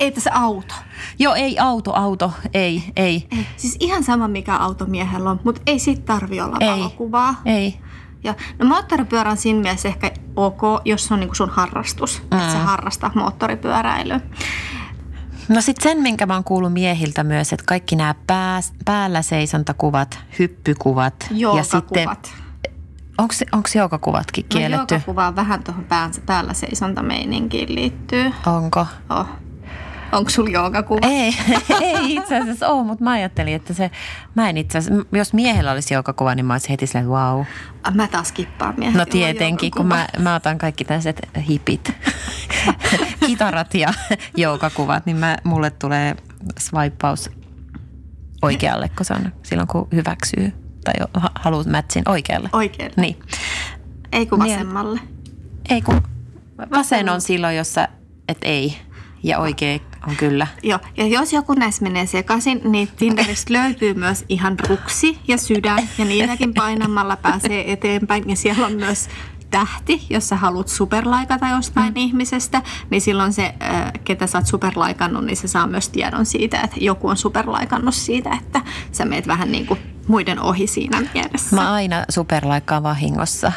Ei 0.00 0.12
tässä 0.12 0.30
auto. 0.34 0.74
Joo, 1.18 1.34
ei 1.34 1.58
auto, 1.58 1.92
auto, 1.94 2.32
ei, 2.54 2.82
ei, 2.96 3.26
Ei, 3.30 3.46
siis 3.56 3.76
ihan 3.80 4.04
sama 4.04 4.28
mikä 4.28 4.56
auto 4.56 4.86
miehellä 4.86 5.30
on, 5.30 5.40
mutta 5.44 5.62
ei 5.66 5.78
siitä 5.78 6.02
tarvi 6.02 6.40
olla 6.40 6.56
Ei. 6.60 6.68
valokuvaa. 6.68 7.34
ei. 7.44 7.78
Ja, 8.26 8.34
no 8.58 8.66
moottoripyörä 8.66 9.30
on 9.30 9.36
siinä 9.36 9.60
mielessä 9.60 9.88
ehkä 9.88 10.10
ok, 10.36 10.60
jos 10.84 11.04
se 11.04 11.14
on 11.14 11.20
niinku 11.20 11.34
sun 11.34 11.50
harrastus, 11.50 12.22
mm. 12.22 12.38
että 12.38 12.52
sä 12.52 12.58
harrastat 12.58 13.14
moottoripyöräilyä. 13.14 14.20
No 15.48 15.60
sitten 15.60 15.82
sen, 15.90 16.02
minkä 16.02 16.26
mä 16.26 16.34
oon 16.34 16.44
kuullut 16.44 16.72
miehiltä 16.72 17.24
myös, 17.24 17.52
että 17.52 17.64
kaikki 17.66 17.96
nämä 17.96 18.14
pää, 18.26 18.60
päällä 18.84 19.22
seisontakuvat, 19.22 20.18
hyppykuvat 20.38 21.14
ja 21.30 21.62
sitten, 21.62 22.02
Joogakuvat. 22.02 22.34
onko 23.52 23.68
joogakuvatkin 23.74 24.44
No 24.44 24.58
kielletty? 24.58 24.94
joogakuva 24.94 25.26
on 25.26 25.36
vähän 25.36 25.62
tuohon 25.64 25.86
päällä 26.26 26.54
seisontameininkiin 26.54 27.74
liittyy. 27.74 28.32
Onko? 28.46 28.86
Oh. 29.10 29.26
Onko 30.12 30.30
sulla 30.30 30.50
joogakuva? 30.50 31.00
Ei, 31.02 31.32
ei 31.82 32.14
itse 32.14 32.36
asiassa 32.38 32.68
ole, 32.68 32.84
mutta 32.86 33.04
mä 33.04 33.10
ajattelin, 33.10 33.54
että 33.54 33.74
se, 33.74 33.90
mä 34.34 34.48
en 34.48 34.56
itse 34.56 34.78
asiassa, 34.78 35.06
jos 35.12 35.32
miehellä 35.32 35.72
olisi 35.72 35.94
joogakuva, 35.94 36.34
niin 36.34 36.46
mä 36.46 36.54
olisin 36.54 36.70
heti 36.70 36.86
silleen, 36.86 37.08
wow. 37.08 37.44
Mä 37.94 38.08
taas 38.08 38.32
kippaan 38.32 38.74
miehen. 38.78 38.96
No 38.98 39.04
tietenkin, 39.06 39.70
kun 39.70 39.86
mä, 39.86 40.06
mä 40.18 40.34
otan 40.34 40.58
kaikki 40.58 40.84
tällaiset 40.84 41.28
hipit, 41.48 41.92
kitarat 43.26 43.74
ja 43.74 43.88
joogakuvat, 44.36 45.06
niin 45.06 45.16
mä, 45.16 45.36
mulle 45.44 45.70
tulee 45.70 46.16
swipeaus 46.58 47.30
oikealle, 48.42 48.88
kun 48.88 49.04
se 49.06 49.14
on 49.14 49.32
silloin, 49.42 49.68
kun 49.68 49.88
hyväksyy 49.92 50.52
tai 50.84 50.94
ha- 51.14 51.30
haluaa 51.34 51.64
matchin 51.70 52.02
oikealle. 52.08 52.48
Oikein. 52.52 52.92
Niin. 52.96 53.16
Ei 54.12 54.26
kun 54.26 54.38
Niin. 54.38 54.52
vasemmalle. 54.54 55.00
Ei 55.70 55.82
kun 55.82 56.02
vasen 56.70 57.08
on 57.08 57.20
silloin, 57.20 57.56
jossa 57.56 57.88
et 58.28 58.38
ei 58.42 58.78
ja 59.22 59.38
oikea 59.38 59.78
on 60.06 60.16
kyllä. 60.16 60.46
Joo, 60.62 60.78
ja 60.96 61.06
jos 61.06 61.32
joku 61.32 61.54
näissä 61.54 61.82
menee 61.82 62.06
sekaisin, 62.06 62.60
niin 62.64 62.88
Tinderistä 62.96 63.52
löytyy 63.52 63.94
myös 63.94 64.24
ihan 64.28 64.56
ruksi 64.68 65.18
ja 65.28 65.38
sydän, 65.38 65.88
ja 65.98 66.04
niitäkin 66.04 66.54
painamalla 66.54 67.16
pääsee 67.16 67.72
eteenpäin. 67.72 68.30
Ja 68.30 68.36
siellä 68.36 68.66
on 68.66 68.72
myös 68.72 69.08
tähti, 69.50 70.06
jos 70.10 70.28
sä 70.28 70.36
haluat 70.36 70.68
superlaikata 70.68 71.48
jostain 71.48 71.92
mm. 71.92 71.96
ihmisestä, 71.96 72.62
niin 72.90 73.00
silloin 73.00 73.32
se, 73.32 73.54
ketä 74.04 74.26
sä 74.26 74.38
oot 74.38 74.46
superlaikannut, 74.46 75.24
niin 75.24 75.36
se 75.36 75.48
saa 75.48 75.66
myös 75.66 75.88
tiedon 75.88 76.26
siitä, 76.26 76.60
että 76.60 76.76
joku 76.80 77.08
on 77.08 77.16
superlaikannut 77.16 77.94
siitä, 77.94 78.30
että 78.42 78.60
sä 78.92 79.04
meet 79.04 79.26
vähän 79.26 79.52
niin 79.52 79.66
kuin 79.66 79.80
muiden 80.08 80.40
ohi 80.40 80.66
siinä 80.66 81.02
mielessä. 81.14 81.56
Mä 81.56 81.72
aina 81.72 82.04
superlaikkaan 82.08 82.82
vahingossa. 82.82 83.52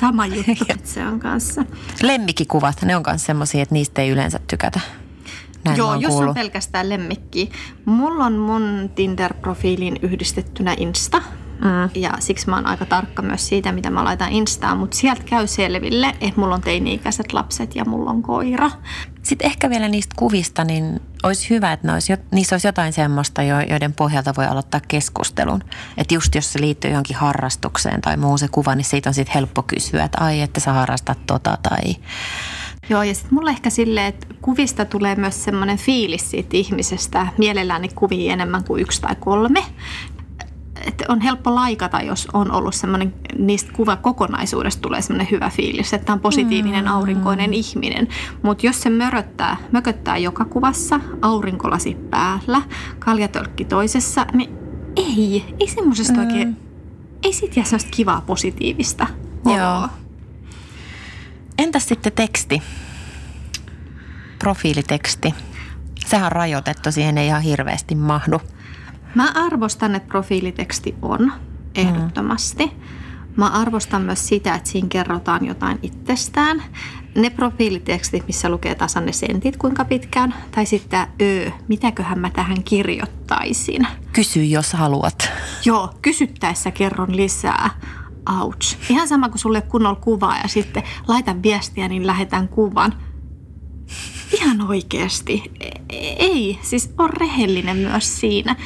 Sama 0.00 0.26
juttu 0.26 0.54
se 0.84 1.06
on 1.06 1.20
kanssa. 1.20 1.64
Lemmikikuvat, 2.02 2.82
ne 2.82 2.96
on 2.96 3.02
myös 3.06 3.24
semmoisia, 3.24 3.62
että 3.62 3.74
niistä 3.74 4.02
ei 4.02 4.10
yleensä 4.10 4.40
tykätä. 4.46 4.80
Näin 5.64 5.78
Joo, 5.78 5.94
jos 5.94 6.14
on 6.14 6.34
pelkästään 6.34 6.88
lemmikkiä. 6.88 7.46
Mulla 7.84 8.24
on 8.24 8.32
mun 8.32 8.90
Tinder-profiiliin 8.94 9.98
yhdistettynä 10.02 10.74
Insta. 10.78 11.22
Mm. 11.62 11.90
Ja 11.94 12.12
siksi 12.18 12.48
mä 12.48 12.56
oon 12.56 12.66
aika 12.66 12.86
tarkka 12.86 13.22
myös 13.22 13.48
siitä, 13.48 13.72
mitä 13.72 13.90
mä 13.90 14.04
laitan 14.04 14.32
Instaan. 14.32 14.78
Mutta 14.78 14.96
sieltä 14.96 15.22
käy 15.22 15.46
selville, 15.46 16.06
että 16.20 16.40
mulla 16.40 16.54
on 16.54 16.60
teini-ikäiset 16.60 17.32
lapset 17.32 17.74
ja 17.74 17.84
mulla 17.84 18.10
on 18.10 18.22
koira. 18.22 18.70
Sitten 19.22 19.46
ehkä 19.46 19.70
vielä 19.70 19.88
niistä 19.88 20.14
kuvista, 20.18 20.64
niin 20.64 21.00
olisi 21.22 21.50
hyvä, 21.50 21.72
että 21.72 21.86
ne 21.86 21.92
olisi, 21.92 22.12
niissä 22.32 22.54
olisi 22.54 22.68
jotain 22.68 22.92
semmoista, 22.92 23.42
jo- 23.42 23.60
joiden 23.60 23.92
pohjalta 23.92 24.34
voi 24.36 24.46
aloittaa 24.46 24.80
keskustelun. 24.88 25.64
Että 25.96 26.14
just 26.14 26.34
jos 26.34 26.52
se 26.52 26.60
liittyy 26.60 26.90
johonkin 26.90 27.16
harrastukseen 27.16 28.00
tai 28.00 28.16
muu 28.16 28.38
se 28.38 28.48
kuva, 28.48 28.74
niin 28.74 28.84
siitä 28.84 29.10
on 29.10 29.14
sitten 29.14 29.34
helppo 29.34 29.62
kysyä, 29.62 30.04
että 30.04 30.24
ai, 30.24 30.40
että 30.40 30.60
sä 30.60 30.72
harrastat 30.72 31.26
tota 31.26 31.58
tai... 31.62 31.96
Joo, 32.88 33.02
ja 33.02 33.14
sitten 33.14 33.34
mulla 33.34 33.50
ehkä 33.50 33.70
silleen, 33.70 34.06
että 34.06 34.26
kuvista 34.42 34.84
tulee 34.84 35.14
myös 35.14 35.44
semmoinen 35.44 35.78
fiilis 35.78 36.30
siitä 36.30 36.56
ihmisestä. 36.56 37.26
Mielelläni 37.38 37.88
kuvia 37.94 38.32
enemmän 38.32 38.64
kuin 38.64 38.82
yksi 38.82 39.00
tai 39.00 39.16
kolme. 39.20 39.64
Että 40.86 41.04
on 41.08 41.20
helppo 41.20 41.54
laikata, 41.54 42.00
jos 42.00 42.28
on 42.32 42.50
ollut 42.50 42.74
semmoinen, 42.74 43.14
niistä 43.38 43.72
kuvakokonaisuudesta 43.72 44.80
tulee 44.80 45.02
semmoinen 45.02 45.30
hyvä 45.30 45.50
fiilis, 45.50 45.92
että 45.92 46.12
on 46.12 46.20
positiivinen 46.20 46.88
aurinkoinen 46.88 47.54
ihminen. 47.54 48.08
Mutta 48.42 48.66
jos 48.66 48.82
se 48.82 48.90
möröttää, 48.90 49.56
mököttää 49.72 50.16
joka 50.16 50.44
kuvassa, 50.44 51.00
aurinkolasi 51.22 51.96
päällä, 52.10 52.62
kaljatölkki 52.98 53.64
toisessa, 53.64 54.26
niin 54.32 54.50
ei, 54.96 55.54
ei 55.60 55.68
semmoisesta 55.68 56.12
mm. 56.12 56.26
oikein, 56.26 56.56
ei 57.22 57.32
siitä 57.32 57.60
jää 57.60 57.64
semmoista 57.64 57.90
kivaa 57.90 58.20
positiivista 58.20 59.06
Joo. 59.44 59.88
Entäs 61.58 61.88
sitten 61.88 62.12
teksti? 62.12 62.62
Profiiliteksti. 64.38 65.34
Sehän 66.06 66.26
on 66.26 66.32
rajoitettu, 66.32 66.92
siihen 66.92 67.18
ei 67.18 67.26
ihan 67.26 67.42
hirveästi 67.42 67.94
mahdu. 67.94 68.40
Mä 69.14 69.32
arvostan, 69.34 69.94
että 69.94 70.08
profiiliteksti 70.08 70.94
on 71.02 71.32
ehdottomasti. 71.74 72.72
Mä 73.36 73.46
arvostan 73.46 74.02
myös 74.02 74.28
sitä, 74.28 74.54
että 74.54 74.70
siinä 74.70 74.88
kerrotaan 74.88 75.46
jotain 75.46 75.78
itsestään. 75.82 76.62
Ne 77.14 77.30
profiilitekstit, 77.30 78.26
missä 78.26 78.48
lukee 78.48 78.74
tasan 78.74 79.06
ne 79.06 79.12
sentit 79.12 79.56
kuinka 79.56 79.84
pitkään, 79.84 80.34
tai 80.50 80.66
sitten 80.66 81.06
öö, 81.22 81.50
mitäköhän 81.68 82.18
mä 82.18 82.30
tähän 82.30 82.64
kirjoittaisin. 82.64 83.86
Kysy, 84.12 84.44
jos 84.44 84.72
haluat. 84.72 85.30
Joo, 85.64 85.94
kysyttäessä 86.02 86.70
kerron 86.70 87.16
lisää. 87.16 87.70
Ouch. 88.40 88.76
Ihan 88.90 89.08
sama 89.08 89.28
kuin 89.28 89.38
sulle 89.38 89.60
kunnolla 89.60 90.00
kuvaa 90.00 90.36
ja 90.42 90.48
sitten 90.48 90.82
laitan 91.08 91.42
viestiä, 91.42 91.88
niin 91.88 92.06
lähetän 92.06 92.48
kuvan. 92.48 92.94
Ihan 94.32 94.68
oikeasti. 94.68 95.52
E- 95.60 95.68
Ei, 96.18 96.58
siis 96.62 96.94
on 96.98 97.10
rehellinen 97.10 97.76
myös 97.76 98.20
siinä. 98.20 98.56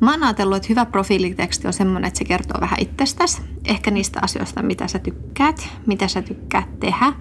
Mä 0.00 0.10
oon 0.10 0.22
ajatellut, 0.24 0.56
että 0.56 0.68
hyvä 0.68 0.86
profiiliteksti 0.86 1.66
on 1.66 1.72
semmoinen, 1.72 2.08
että 2.08 2.18
se 2.18 2.24
kertoo 2.24 2.60
vähän 2.60 2.80
itsestäsi. 2.80 3.42
Ehkä 3.64 3.90
niistä 3.90 4.20
asioista, 4.22 4.62
mitä 4.62 4.88
sä 4.88 4.98
tykkäät, 4.98 5.68
mitä 5.86 6.08
sä 6.08 6.22
tykkäät 6.22 6.80
tehdä. 6.80 7.12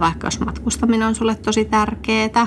Vaikka 0.00 0.26
jos 0.26 0.40
matkustaminen 0.40 1.08
on 1.08 1.14
sulle 1.14 1.34
tosi 1.34 1.64
tärkeää. 1.64 2.46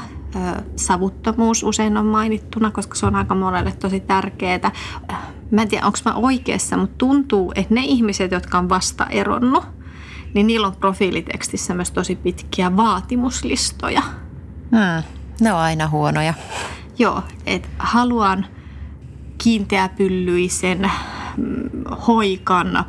Savuttomuus 0.76 1.64
usein 1.64 1.98
on 1.98 2.06
mainittuna, 2.06 2.72
koska 2.72 2.96
se 2.96 3.06
on 3.06 3.16
aika 3.16 3.36
monelle 3.36 3.72
tosi 3.72 4.00
tärkeää. 4.00 4.72
Mä 5.52 5.62
en 5.62 5.68
tiedä, 5.68 5.86
onko 5.86 5.98
mä 6.06 6.14
oikeassa, 6.14 6.78
mutta 6.78 6.96
tuntuu, 6.98 7.52
että 7.56 7.74
ne 7.74 7.82
ihmiset, 7.84 8.32
jotka 8.32 8.58
on 8.58 8.70
vasta 8.70 9.06
eronnut, 9.06 9.64
niin 10.34 10.48
niillä 10.48 10.68
on 10.68 10.76
profiilitekstissä 10.76 11.74
myös 11.74 11.92
tosi 11.92 12.16
pitkiä 12.16 12.78
vaatimuslistoja. 12.78 14.02
Hmm. 14.72 15.04
Ne 15.42 15.54
on 15.54 15.60
aina 15.60 15.88
huonoja. 15.88 16.34
Joo, 17.00 17.24
että 17.46 17.70
haluan 17.80 18.46
kiinteäpyllyisen 19.38 20.92
mm, 21.38 21.70
hoikan, 22.08 22.86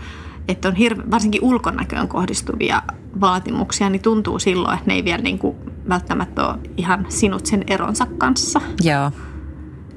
että 0.49 0.69
on 0.69 0.75
hirve, 0.75 1.03
varsinkin 1.11 1.45
ulkonäköön 1.45 2.09
kohdistuvia 2.09 2.83
vaatimuksia, 3.21 3.91
niin 3.91 4.03
tuntuu 4.03 4.39
silloin, 4.39 4.75
että 4.75 4.87
ne 4.87 4.95
ei 4.95 5.05
vielä 5.05 5.23
niin 5.23 5.39
kuin 5.39 5.57
välttämättä 5.89 6.49
ole 6.49 6.59
ihan 6.77 7.07
sinut 7.09 7.47
sen 7.47 7.65
eronsa 7.67 8.07
kanssa. 8.19 8.61
Joo. 8.83 9.11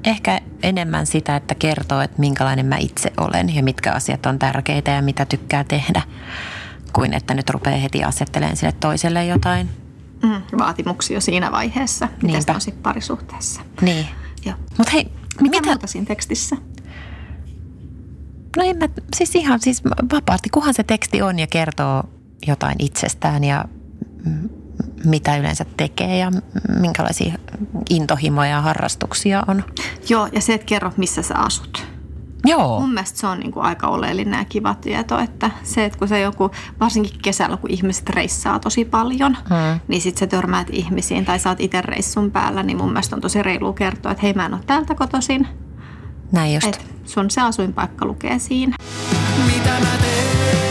Ehkä 0.04 0.40
enemmän 0.62 1.06
sitä, 1.06 1.36
että 1.36 1.54
kertoo, 1.54 2.00
että 2.00 2.20
minkälainen 2.20 2.66
mä 2.66 2.76
itse 2.76 3.12
olen 3.16 3.54
ja 3.54 3.62
mitkä 3.62 3.92
asiat 3.92 4.26
on 4.26 4.38
tärkeitä 4.38 4.90
ja 4.90 5.02
mitä 5.02 5.24
tykkää 5.24 5.64
tehdä, 5.64 6.02
kuin 6.92 7.14
että 7.14 7.34
nyt 7.34 7.50
rupeaa 7.50 7.78
heti 7.78 8.04
asettelemaan 8.04 8.56
sille 8.56 8.72
toiselle 8.80 9.26
jotain. 9.26 9.68
Mm, 10.22 10.58
vaatimuksia 10.58 11.20
siinä 11.20 11.52
vaiheessa, 11.52 12.08
mitä 12.22 12.52
on 12.54 12.60
sitten 12.60 12.82
parisuhteessa. 12.82 13.60
Niin. 13.80 14.06
Mutta 14.78 14.92
hei, 14.92 15.04
Mitä, 15.04 15.56
mitä? 15.56 15.68
muuta 15.68 15.86
siinä 15.86 16.06
tekstissä? 16.06 16.56
No 18.56 18.62
en 18.64 18.76
mä, 18.76 18.88
siis 19.16 19.34
ihan 19.34 19.60
siis 19.60 19.82
vapaasti, 20.12 20.48
kunhan 20.50 20.74
se 20.74 20.82
teksti 20.82 21.22
on 21.22 21.38
ja 21.38 21.46
kertoo 21.46 22.02
jotain 22.46 22.76
itsestään 22.78 23.44
ja 23.44 23.64
mm, 24.24 24.48
mitä 25.04 25.36
yleensä 25.36 25.64
tekee 25.76 26.18
ja 26.18 26.30
minkälaisia 26.80 27.34
intohimoja 27.90 28.50
ja 28.50 28.60
harrastuksia 28.60 29.42
on. 29.48 29.64
Joo, 30.08 30.28
ja 30.32 30.40
se, 30.40 30.54
että 30.54 30.66
kerro, 30.66 30.92
missä 30.96 31.22
sä 31.22 31.34
asut. 31.34 31.86
Joo. 32.44 32.80
Mun 32.80 32.94
mielestä 32.94 33.18
se 33.18 33.26
on 33.26 33.40
niin 33.40 33.52
kuin 33.52 33.66
aika 33.66 33.88
oleellinen 33.88 34.38
ja 34.38 34.44
kiva 34.44 34.74
tieto, 34.74 35.18
että 35.18 35.50
se, 35.62 35.84
että 35.84 35.98
kun 35.98 36.08
se 36.08 36.20
joku, 36.20 36.50
varsinkin 36.80 37.20
kesällä, 37.22 37.56
kun 37.56 37.70
ihmiset 37.70 38.08
reissaa 38.08 38.58
tosi 38.58 38.84
paljon, 38.84 39.36
hmm. 39.48 39.80
niin 39.88 40.02
sit 40.02 40.18
sä 40.18 40.26
törmäät 40.26 40.66
ihmisiin 40.70 41.24
tai 41.24 41.38
sä 41.38 41.48
oot 41.48 41.60
itse 41.60 41.82
reissun 41.82 42.30
päällä, 42.30 42.62
niin 42.62 42.76
mun 42.76 42.92
mielestä 42.92 43.16
on 43.16 43.22
tosi 43.22 43.42
reilu 43.42 43.72
kertoa, 43.72 44.12
että 44.12 44.22
hei 44.22 44.32
mä 44.32 44.46
en 44.46 44.54
ole 44.54 44.62
täältä 44.66 44.94
kotoisin. 44.94 45.48
Näin 46.32 46.54
just. 46.54 46.66
Et 46.66 46.86
sun 47.04 47.30
se 47.30 47.40
asuinpaikka 47.40 48.06
lukee 48.06 48.38
siinä. 48.38 48.76
Mitä 49.46 49.70
mä 49.80 49.96
teen? 50.00 50.63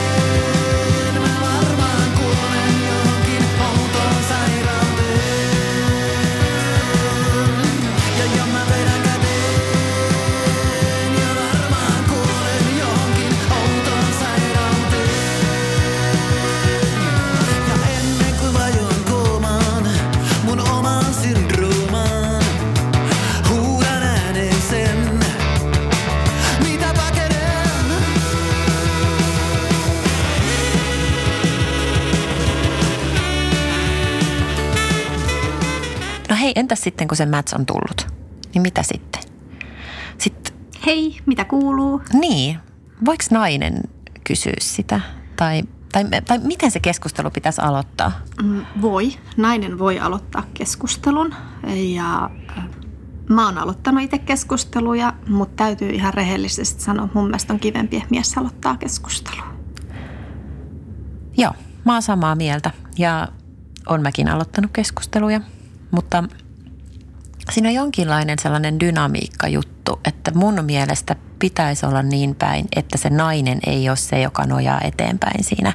Hei, 36.44 36.54
entäs 36.56 36.82
sitten 36.82 37.08
kun 37.08 37.18
se 37.18 37.26
match 37.26 37.56
on 37.60 37.66
tullut? 37.66 38.08
Niin 38.54 38.62
mitä 38.62 38.84
sitten? 38.84 39.22
Sitten, 40.18 40.54
Hei, 40.86 41.18
mitä 41.26 41.46
kuuluu? 41.46 42.02
niin, 42.14 42.58
voiko 43.06 43.24
nainen 43.32 43.82
kysyä 44.24 44.54
sitä? 44.60 45.00
Tai, 45.36 45.64
tai, 45.92 46.04
tai 46.28 46.38
miten 46.40 46.72
se 46.72 46.80
keskustelu 46.80 47.30
pitäisi 47.30 47.62
aloittaa? 47.62 48.12
Mm, 48.44 48.66
Voi. 48.82 49.14
Nainen 49.38 49.80
voi 49.80 50.00
aloittaa 50.00 50.44
keskustelun 50.54 51.36
ja 51.96 52.30
äh, 52.58 52.64
mä 53.30 53.46
oon 53.46 53.58
aloittanut 53.58 54.04
itse 54.04 54.18
keskusteluja, 54.18 55.14
mutta 55.30 55.64
täytyy 55.64 55.90
ihan 55.90 56.14
rehellisesti 56.14 56.84
sanoa, 56.84 57.10
mun 57.14 57.26
mielestä 57.26 57.54
on 57.54 57.60
kivempi, 57.60 57.98
että 57.98 58.10
mies 58.10 58.38
aloittaa 58.38 58.78
keskustelua. 58.78 59.54
Joo, 61.38 61.52
mä 61.86 61.94
oon 61.94 62.02
samaa 62.02 62.36
mieltä 62.36 62.72
ja 62.98 63.28
on 63.88 64.02
mäkin 64.02 64.28
aloittanut 64.30 64.72
keskusteluja, 64.72 65.42
mutta 65.94 66.24
siinä 67.52 67.70
on 67.70 67.76
jonkinlainen 67.76 68.40
sellainen 68.40 68.80
dynamiikka 68.80 69.48
juttu, 69.48 70.00
että 70.06 70.32
mun 70.36 70.66
mielestä 70.66 71.16
pitäisi 71.40 71.86
olla 71.86 72.04
niin 72.04 72.36
päin, 72.36 72.66
että 72.76 72.98
se 72.98 73.10
nainen 73.10 73.60
ei 73.68 73.90
ole 73.90 73.98
se, 73.98 74.22
joka 74.22 74.46
nojaa 74.46 74.82
eteenpäin 74.82 75.44
siinä 75.44 75.74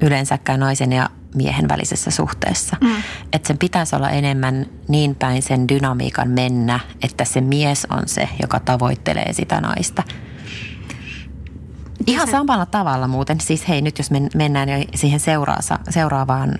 yleensäkään 0.00 0.60
naisen 0.60 0.92
ja 0.92 1.10
miehen 1.34 1.68
välisessä 1.68 2.10
suhteessa. 2.10 2.76
Mm. 2.80 2.96
Että 3.32 3.46
sen 3.46 3.58
pitäisi 3.58 3.96
olla 3.96 4.10
enemmän 4.10 4.66
niin 4.88 5.14
päin 5.14 5.42
sen 5.42 5.68
dynamiikan 5.68 6.30
mennä, 6.30 6.80
että 7.02 7.24
se 7.24 7.40
mies 7.40 7.86
on 7.90 8.02
se, 8.06 8.28
joka 8.42 8.60
tavoittelee 8.60 9.32
sitä 9.32 9.60
naista. 9.60 10.02
Ihan 12.06 12.28
samalla 12.28 12.66
tavalla 12.66 13.08
muuten, 13.08 13.40
siis 13.40 13.68
hei 13.68 13.82
nyt 13.82 13.98
jos 13.98 14.10
men, 14.10 14.28
mennään 14.34 14.68
jo 14.68 14.84
siihen 14.94 15.20
seuraasa, 15.20 15.78
seuraavaan 15.90 16.50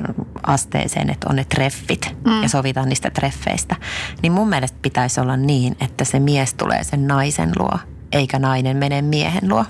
asteeseen, 0.43 1.11
että 1.11 1.27
on 1.31 1.37
ne 1.37 1.45
treffit 1.45 2.17
mm. 2.25 2.43
ja 2.43 2.49
sovitaan 2.49 2.89
niistä 2.89 3.11
treffeistä, 3.11 3.77
niin 4.23 4.33
mun 4.33 4.49
mielestä 4.49 4.79
pitäisi 4.83 5.21
olla 5.21 5.37
niin, 5.37 5.77
että 5.81 6.05
se 6.05 6.21
mies 6.21 6.55
tulee 6.55 6.85
sen 6.85 7.07
naisen 7.07 7.53
luo, 7.59 7.79
eikä 8.13 8.39
nainen 8.39 8.77
mene 8.77 9.03
miehen 9.03 9.49
luo. 9.49 9.65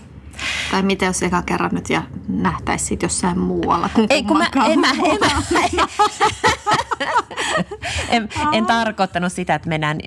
Tai 0.70 0.82
mitä 0.82 1.04
jos 1.04 1.22
eka 1.22 1.42
kerran 1.42 1.70
nyt 1.74 1.90
ja 1.90 2.02
nähtäisi 2.28 2.84
sit 2.84 3.02
jossain 3.02 3.38
muualla 3.38 3.88
kuin 3.94 4.06
Ei 4.10 4.22
kun 4.22 4.38
mä, 4.38 4.46
en, 4.66 4.80
mä, 4.80 4.90
en, 4.90 5.18
mä, 5.76 5.88
en, 8.08 8.28
en 8.52 8.66
tarkoittanut 8.66 9.32
sitä, 9.32 9.54
että 9.54 9.68
mennään 9.68 9.98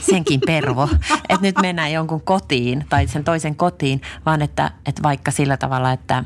senkin 0.00 0.40
pervo, 0.46 0.88
että 1.28 1.42
nyt 1.42 1.56
mennään 1.62 1.92
jonkun 1.92 2.20
kotiin 2.20 2.86
tai 2.88 3.06
sen 3.06 3.24
toisen 3.24 3.56
kotiin, 3.56 4.00
vaan 4.26 4.42
että, 4.42 4.70
että 4.86 5.02
vaikka 5.02 5.30
sillä 5.30 5.56
tavalla, 5.56 5.92
että 5.92 6.24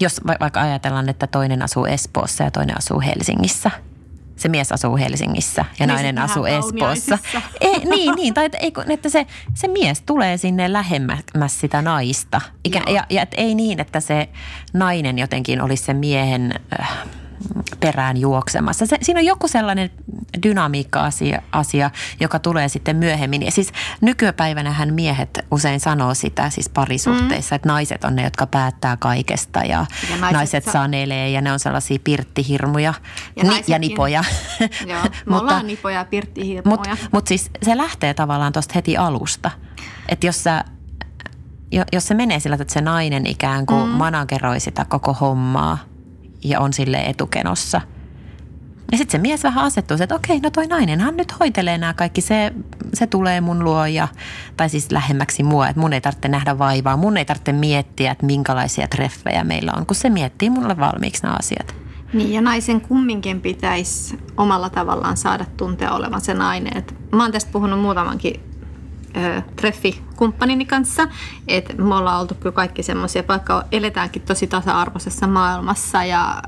jos 0.00 0.20
va- 0.26 0.36
vaikka 0.40 0.60
ajatellaan, 0.60 1.08
että 1.08 1.26
toinen 1.26 1.62
asuu 1.62 1.84
Espoossa 1.84 2.44
ja 2.44 2.50
toinen 2.50 2.78
asuu 2.78 3.00
Helsingissä, 3.00 3.70
se 4.36 4.48
mies 4.48 4.72
asuu 4.72 4.96
Helsingissä 4.96 5.64
ja 5.80 5.86
Niin 5.86 5.94
nainen 5.94 6.18
asuu 6.18 6.44
Espoossa. 6.44 7.18
Ei, 7.60 7.84
niin, 7.84 8.14
niin, 8.14 8.34
tai 8.34 8.44
että, 8.44 8.58
ei, 8.58 8.72
että 8.88 9.08
se, 9.08 9.26
se 9.54 9.68
mies 9.68 10.02
tulee 10.02 10.36
sinne 10.36 10.72
lähemmäs 10.72 11.24
sitä 11.48 11.82
naista. 11.82 12.40
Ikä, 12.64 12.82
Joo. 12.86 12.96
ja, 12.96 13.06
ja 13.10 13.22
et 13.22 13.34
ei 13.36 13.54
niin, 13.54 13.80
että 13.80 14.00
se 14.00 14.28
nainen 14.72 15.18
jotenkin 15.18 15.60
olisi 15.60 15.84
se 15.84 15.94
miehen 15.94 16.54
äh, 16.80 16.88
perään 17.80 18.16
juoksemassa. 18.16 18.86
Se, 18.86 18.98
siinä 19.02 19.20
on 19.20 19.26
joku 19.26 19.48
sellainen 19.48 19.90
dynamiikka-asia, 20.42 21.42
asia, 21.52 21.90
joka 22.20 22.38
tulee 22.38 22.68
sitten 22.68 22.96
myöhemmin. 22.96 23.42
Ja 23.42 23.50
siis 23.50 23.72
nykypäivänähän 24.00 24.94
miehet 24.94 25.38
usein 25.50 25.80
sanoo 25.80 26.14
sitä 26.14 26.50
siis 26.50 26.68
parisuhteissa, 26.68 27.54
mm. 27.54 27.56
että 27.56 27.68
naiset 27.68 28.04
on 28.04 28.16
ne, 28.16 28.24
jotka 28.24 28.46
päättää 28.46 28.96
kaikesta 28.96 29.58
ja, 29.58 29.86
Ja 30.10 30.16
naiset 30.16 30.32
naiset, 30.32 30.64
sa- 30.64 30.72
sanelee 30.72 31.30
ja 31.30 31.40
ne 31.40 31.52
on 31.52 31.58
sellaisia 31.58 31.98
pirttihirmuja 32.04 32.94
Ja 33.36 33.44
ni, 33.44 33.64
ja 33.66 33.78
nipoja. 33.78 34.24
Joo, 34.86 35.02
me 35.26 35.36
ollaan 35.36 35.66
nipoja 35.66 35.98
ja 35.98 36.04
pirttihirmoja. 36.04 36.76
Mutta 36.78 36.96
mut 37.12 37.26
siis 37.26 37.50
se 37.62 37.76
lähtee 37.76 38.14
tavallaan 38.14 38.52
tuosta 38.52 38.72
heti 38.74 38.96
alusta. 38.96 39.50
Että 40.08 40.26
jos 40.26 40.44
sä 40.44 40.64
jo- 41.72 41.84
jos 41.92 42.08
se 42.08 42.14
menee 42.14 42.40
sillä, 42.40 42.56
että 42.60 42.74
se 42.74 42.80
nainen 42.80 43.26
ikään 43.26 43.66
kuin 43.66 43.88
mm. 43.88 43.94
manageroi 43.94 44.60
sitä 44.60 44.84
koko 44.84 45.12
hommaa 45.12 45.78
ja 46.44 46.60
on 46.60 46.72
sille 46.72 46.96
etukenossa. 46.98 47.80
Ja 48.92 48.98
sitten 48.98 49.12
se 49.12 49.22
mies 49.22 49.44
vähän 49.44 49.64
asettuu, 49.64 49.96
se, 49.96 50.04
että 50.04 50.14
okei, 50.14 50.40
no 50.40 50.50
toi 50.50 50.66
nainenhan 50.66 51.16
nyt 51.16 51.40
hoitelee 51.40 51.78
nämä 51.78 51.94
kaikki, 51.94 52.20
se, 52.20 52.52
se 52.94 53.06
tulee 53.06 53.40
mun 53.40 53.64
luo 53.64 53.86
ja, 53.86 54.08
tai 54.56 54.68
siis 54.68 54.92
lähemmäksi 54.92 55.42
mua, 55.42 55.68
että 55.68 55.80
mun 55.80 55.92
ei 55.92 56.00
tarvitse 56.00 56.28
nähdä 56.28 56.58
vaivaa, 56.58 56.96
mun 56.96 57.16
ei 57.16 57.24
tarvitse 57.24 57.52
miettiä, 57.52 58.12
että 58.12 58.26
minkälaisia 58.26 58.88
treffejä 58.88 59.44
meillä 59.44 59.72
on, 59.76 59.86
kun 59.86 59.96
se 59.96 60.10
miettii 60.10 60.50
mulle 60.50 60.76
valmiiksi 60.76 61.22
nämä 61.22 61.36
asiat. 61.38 61.74
Niin, 62.12 62.32
ja 62.32 62.40
naisen 62.40 62.80
kumminkin 62.80 63.40
pitäisi 63.40 64.18
omalla 64.36 64.70
tavallaan 64.70 65.16
saada 65.16 65.44
tuntea 65.56 65.92
olevan 65.92 66.20
se 66.20 66.34
nainen. 66.34 66.76
Et 66.76 66.94
mä 67.12 67.22
oon 67.22 67.32
tästä 67.32 67.52
puhunut 67.52 67.80
muutamankin 67.80 68.40
ö, 69.16 69.42
treffikumppanini 69.56 70.64
kanssa, 70.64 71.08
että 71.48 71.74
me 71.74 71.94
ollaan 71.94 72.20
oltu 72.20 72.34
kyllä 72.34 72.54
kaikki 72.54 72.82
semmoisia, 72.82 73.22
vaikka 73.28 73.64
eletäänkin 73.72 74.22
tosi 74.22 74.46
tasa-arvoisessa 74.46 75.26
maailmassa 75.26 76.04
ja 76.04 76.42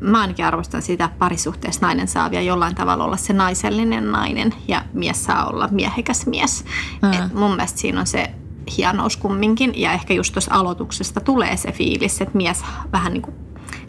mä 0.00 0.20
ainakin 0.20 0.44
arvostan 0.44 0.82
sitä, 0.82 1.04
että 1.04 1.18
parisuhteessa 1.18 1.86
nainen 1.86 2.08
saa 2.08 2.30
vielä 2.30 2.42
jollain 2.42 2.74
tavalla 2.74 3.04
olla 3.04 3.16
se 3.16 3.32
naisellinen 3.32 4.12
nainen 4.12 4.54
ja 4.68 4.84
mies 4.92 5.24
saa 5.24 5.46
olla 5.46 5.68
miehekäs 5.70 6.26
mies. 6.26 6.64
Mm. 7.02 7.12
Et 7.12 7.34
mun 7.34 7.50
mielestä 7.50 7.78
siinä 7.78 8.00
on 8.00 8.06
se 8.06 8.30
hienous 8.76 9.16
kumminkin 9.16 9.72
ja 9.80 9.92
ehkä 9.92 10.14
just 10.14 10.32
tuossa 10.32 10.54
aloituksesta 10.54 11.20
tulee 11.20 11.56
se 11.56 11.72
fiilis, 11.72 12.20
että 12.20 12.36
mies 12.36 12.64
vähän 12.92 13.12
niin 13.12 13.22
kuin 13.22 13.36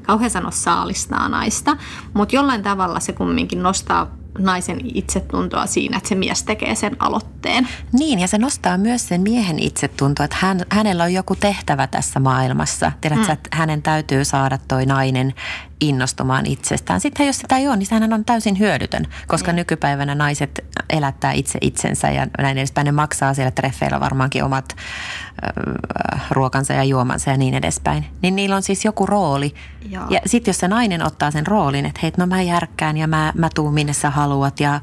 kauhean 0.01 0.31
sanoa 0.31 0.51
saalistaa 0.51 1.29
naista, 1.29 1.77
mutta 2.13 2.35
jollain 2.35 2.63
tavalla 2.63 2.99
se 2.99 3.13
kumminkin 3.13 3.63
nostaa 3.63 4.18
naisen 4.37 4.81
itsetuntoa 4.83 5.65
siinä, 5.65 5.97
että 5.97 6.09
se 6.09 6.15
mies 6.15 6.43
tekee 6.43 6.75
sen 6.75 6.95
aloitteen. 6.99 7.67
Niin, 7.93 8.19
ja 8.19 8.27
se 8.27 8.37
nostaa 8.37 8.77
myös 8.77 9.07
sen 9.07 9.21
miehen 9.21 9.59
itsetuntoa, 9.59 10.23
että 10.23 10.37
hän, 10.39 10.61
hänellä 10.69 11.03
on 11.03 11.13
joku 11.13 11.35
tehtävä 11.35 11.87
tässä 11.87 12.19
maailmassa. 12.19 12.91
Tiedätkö, 13.01 13.25
mm. 13.25 13.33
että 13.33 13.49
hänen 13.53 13.81
täytyy 13.81 14.25
saada 14.25 14.57
toi 14.67 14.85
nainen 14.85 15.33
innostumaan 15.81 16.45
itsestään. 16.45 17.01
Sitten 17.01 17.27
jos 17.27 17.37
sitä 17.37 17.57
ei 17.57 17.67
ole, 17.67 17.77
niin 17.77 17.87
sehän 17.87 18.13
on 18.13 18.25
täysin 18.25 18.59
hyödytön, 18.59 19.05
koska 19.27 19.51
mm. 19.51 19.55
nykypäivänä 19.55 20.15
naiset 20.15 20.65
elättää 20.89 21.31
itse 21.31 21.59
itsensä 21.61 22.11
ja 22.11 22.27
näin 22.37 22.57
edespäin. 22.57 22.85
Ne 22.85 22.91
maksaa 22.91 23.33
siellä 23.33 23.51
treffeillä 23.51 23.99
varmaankin 23.99 24.43
omat 24.43 24.75
äh, 24.75 26.21
ruokansa 26.31 26.73
ja 26.73 26.83
juomansa 26.83 27.29
ja 27.29 27.37
niin 27.37 27.53
edespäin. 27.53 28.05
Niin 28.21 28.35
niillä 28.35 28.55
on 28.55 28.63
siis 28.63 28.85
joku 28.85 29.05
rooli. 29.05 29.53
Joo. 29.89 30.05
Ja 30.09 30.19
sitten 30.25 30.49
jos 30.49 30.57
se 30.57 30.67
nainen 30.67 31.05
ottaa 31.05 31.31
sen 31.31 31.47
roolin, 31.47 31.85
että 31.85 31.99
hei, 32.03 32.11
no 32.17 32.25
mä 32.25 32.41
järkkään 32.41 32.97
ja 32.97 33.07
mä, 33.07 33.33
mä 33.37 33.49
tuun 33.55 33.73
minne 33.73 33.93
sä 33.93 34.09
haluat 34.09 34.59
ja 34.59 34.81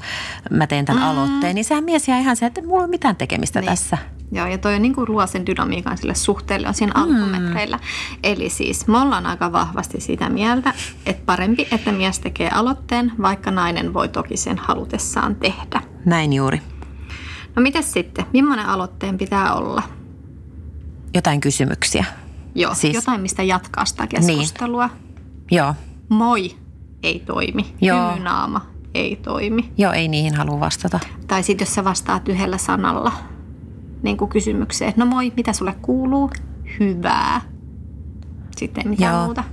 mä 0.49 0.67
teen 0.67 0.85
tämän 0.85 1.03
mm. 1.03 1.09
aloitteen, 1.09 1.55
niin 1.55 1.65
sehän 1.65 1.83
mies 1.83 2.07
jää 2.07 2.19
ihan 2.19 2.35
se, 2.35 2.45
että 2.45 2.61
mulla 2.61 2.77
ei 2.77 2.83
ole 2.83 2.87
mitään 2.87 3.15
tekemistä 3.15 3.61
niin. 3.61 3.69
tässä. 3.69 3.97
Joo, 4.31 4.47
ja 4.47 4.57
toi 4.57 4.75
on 4.75 4.81
niin 4.81 4.95
kuin 4.95 5.11
luo 5.11 5.27
sen 5.27 5.45
dynamiikan 5.45 5.97
sille 5.97 6.15
suhteelle 6.15 6.67
on 6.67 6.73
siinä 6.73 6.93
mm. 6.95 7.01
alkumetreillä. 7.01 7.79
Eli 8.23 8.49
siis 8.49 8.87
me 8.87 8.97
ollaan 8.97 9.25
aika 9.25 9.51
vahvasti 9.51 10.01
sitä 10.01 10.29
mieltä, 10.29 10.73
että 11.05 11.23
parempi, 11.25 11.67
että 11.71 11.91
mies 11.91 12.19
tekee 12.19 12.49
aloitteen, 12.49 13.11
vaikka 13.21 13.51
nainen 13.51 13.93
voi 13.93 14.07
toki 14.09 14.37
sen 14.37 14.57
halutessaan 14.57 15.35
tehdä. 15.35 15.81
Näin 16.05 16.33
juuri. 16.33 16.61
No 17.55 17.61
mitäs 17.61 17.91
sitten? 17.93 18.25
Millainen 18.33 18.65
aloitteen 18.65 19.17
pitää 19.17 19.53
olla? 19.53 19.83
Jotain 21.13 21.41
kysymyksiä. 21.41 22.05
Joo, 22.55 22.73
siis, 22.73 22.95
jotain 22.95 23.21
mistä 23.21 23.43
jatkaa 23.43 23.85
sitä 23.85 24.07
Niin. 24.11 24.25
keskustelua. 24.37 24.89
Joo, 25.51 25.73
Moi 26.09 26.55
ei 27.03 27.19
toimi. 27.19 27.75
Joo. 27.81 28.09
Hymynaama 28.11 28.65
ei 28.93 29.15
toimi. 29.15 29.71
joo, 29.77 29.93
ei 29.93 30.07
niihin 30.07 30.35
halua 30.35 30.59
vastata. 30.59 30.99
Tai 31.27 31.43
sitten 31.43 31.65
jos 31.65 31.75
sä 31.75 31.83
vastaat 31.83 32.29
yhdellä 32.29 32.57
sanalla 32.57 33.11
niin 34.03 34.17
kuin 34.17 34.29
kysymykseen, 34.29 34.89
että 34.89 35.01
no 35.01 35.05
moi, 35.05 35.33
mitä 35.35 35.53
sulle 35.53 35.75
kuuluu? 35.81 36.29
Hyvää. 36.79 37.41
Sitten 38.57 38.83
ei 38.85 38.89
mitään 38.89 39.15
Joo. 39.15 39.25
muuta. 39.25 39.43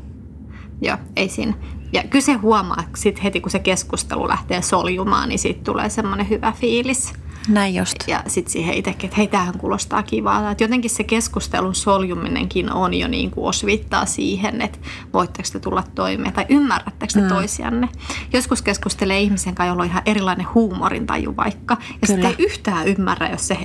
Joo, 0.83 0.97
ei 1.17 1.29
siinä. 1.29 1.55
Ja 1.93 2.03
kyllä 2.03 2.25
se 2.25 2.33
huomaa, 2.33 2.77
että 2.81 3.01
sit 3.01 3.23
heti 3.23 3.41
kun 3.41 3.51
se 3.51 3.59
keskustelu 3.59 4.29
lähtee 4.29 4.63
soljumaan, 4.63 5.29
niin 5.29 5.39
siitä 5.39 5.61
tulee 5.65 5.89
semmoinen 5.89 6.29
hyvä 6.29 6.53
fiilis. 6.53 7.13
Näin 7.49 7.75
just. 7.75 7.95
Ja 8.07 8.23
sitten 8.27 8.53
siihen 8.53 8.75
itsekin, 8.75 9.05
että 9.05 9.17
hei, 9.17 9.29
tämähän 9.29 9.59
kuulostaa 9.59 10.03
kivalta. 10.03 10.51
Että 10.51 10.65
jotenkin 10.65 10.91
se 10.91 11.05
keskustelun 11.05 11.75
soljuminenkin 11.75 12.73
on 12.73 12.95
jo 12.95 13.09
niin 13.09 13.31
kuin 13.31 13.47
osvittaa 13.47 14.07
siihen, 14.07 14.63
että 14.63 14.79
voitteko 15.13 15.49
te 15.53 15.61
tulla 15.61 15.85
toimeen 15.95 16.33
tai 16.33 16.47
ymmärrättekö 16.49 17.13
te 17.13 17.21
mm. 17.21 17.29
toisianne. 17.29 17.89
Joskus 18.33 18.63
keskustelee 18.63 19.21
ihmisen 19.21 19.55
kanssa, 19.55 19.71
jolla 19.71 19.83
on 19.83 19.89
ihan 19.89 20.03
erilainen 20.07 20.47
huumorintaju 20.55 21.37
vaikka. 21.37 21.77
Ja 22.03 22.07
sitten 22.07 22.27
ei 22.27 22.35
yhtään 22.39 22.89
ymmärrä, 22.89 23.29
jos 23.29 23.49
se 23.49 23.59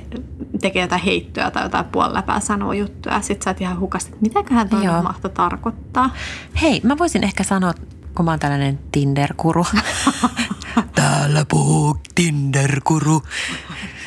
tekee 0.60 0.82
jotain 0.82 1.02
heittoa 1.02 1.50
tai 1.50 1.62
jotain 1.62 1.84
puoliläpää 1.84 2.40
sanoo 2.40 2.72
juttuja. 2.72 3.14
Ja 3.14 3.20
sitten 3.20 3.44
sä 3.44 3.50
oot 3.50 3.60
ihan 3.60 3.80
hukasta, 3.80 4.08
että 4.08 4.22
mitäköhän 4.22 4.68
toi 4.68 5.02
mahtoi 5.02 5.30
tarkoittaa. 5.30 6.14
Hei, 6.62 6.80
mä 6.84 6.98
voisin 6.98 7.24
ehkä 7.24 7.44
sanoa, 7.44 7.74
kun 8.14 8.24
mä 8.24 8.30
oon 8.30 8.40
tällainen 8.40 8.78
Tinder-kuru. 8.92 9.66
Täällä 10.94 11.44
puhuu 11.50 11.96
Tinder-kuru. 12.14 13.22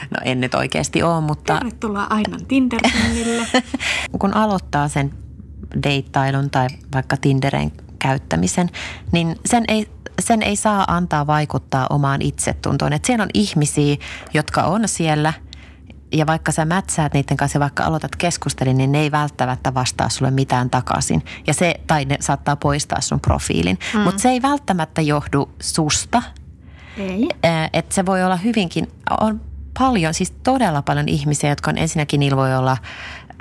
No 0.09 0.17
en 0.23 0.41
nyt 0.41 0.55
oikeasti 0.55 1.03
ole, 1.03 1.21
mutta 1.21 1.53
Tervetuloa 1.53 2.07
Ainan 2.09 2.45
Tinder-tunnille. 2.47 3.47
kun 4.19 4.35
aloittaa 4.35 4.87
sen 4.87 5.13
deittailun 5.83 6.49
tai 6.49 6.67
vaikka 6.93 7.17
Tinderen 7.17 7.71
käyttämisen, 7.99 8.69
niin 9.11 9.35
sen 9.45 9.63
ei, 9.67 9.89
sen 10.21 10.41
ei 10.41 10.55
saa 10.55 10.85
antaa 10.87 11.27
vaikuttaa 11.27 11.87
omaan 11.89 12.21
itsetuntoon. 12.21 12.93
Et 12.93 13.05
siellä 13.05 13.23
on 13.23 13.29
ihmisiä, 13.33 13.95
jotka 14.33 14.63
on 14.63 14.87
siellä 14.87 15.33
ja 16.13 16.27
vaikka 16.27 16.51
sä 16.51 16.65
mätsäät 16.65 17.13
niiden 17.13 17.37
kanssa 17.37 17.57
ja 17.57 17.59
vaikka 17.59 17.83
aloitat 17.83 18.15
keskustelin, 18.15 18.77
niin 18.77 18.91
ne 18.91 18.99
ei 18.99 19.11
välttämättä 19.11 19.73
vastaa 19.73 20.09
sulle 20.09 20.31
mitään 20.31 20.69
takaisin. 20.69 21.25
Ja 21.47 21.53
se, 21.53 21.75
tai 21.87 22.05
ne 22.05 22.17
saattaa 22.19 22.55
poistaa 22.55 23.01
sun 23.01 23.19
profiilin. 23.19 23.79
Mm. 23.93 23.99
Mutta 23.99 24.21
se 24.21 24.29
ei 24.29 24.41
välttämättä 24.41 25.01
johdu 25.01 25.49
susta, 25.61 26.23
ei. 26.97 27.29
että 27.73 27.95
se 27.95 28.05
voi 28.05 28.23
olla 28.23 28.35
hyvinkin, 28.35 28.87
on 29.21 29.41
paljon, 29.79 30.13
siis 30.13 30.31
todella 30.31 30.81
paljon 30.81 31.07
ihmisiä, 31.07 31.49
jotka 31.49 31.71
on 31.71 31.77
ensinnäkin, 31.77 32.19
niillä 32.19 32.37
voi 32.37 32.55
olla 32.55 32.77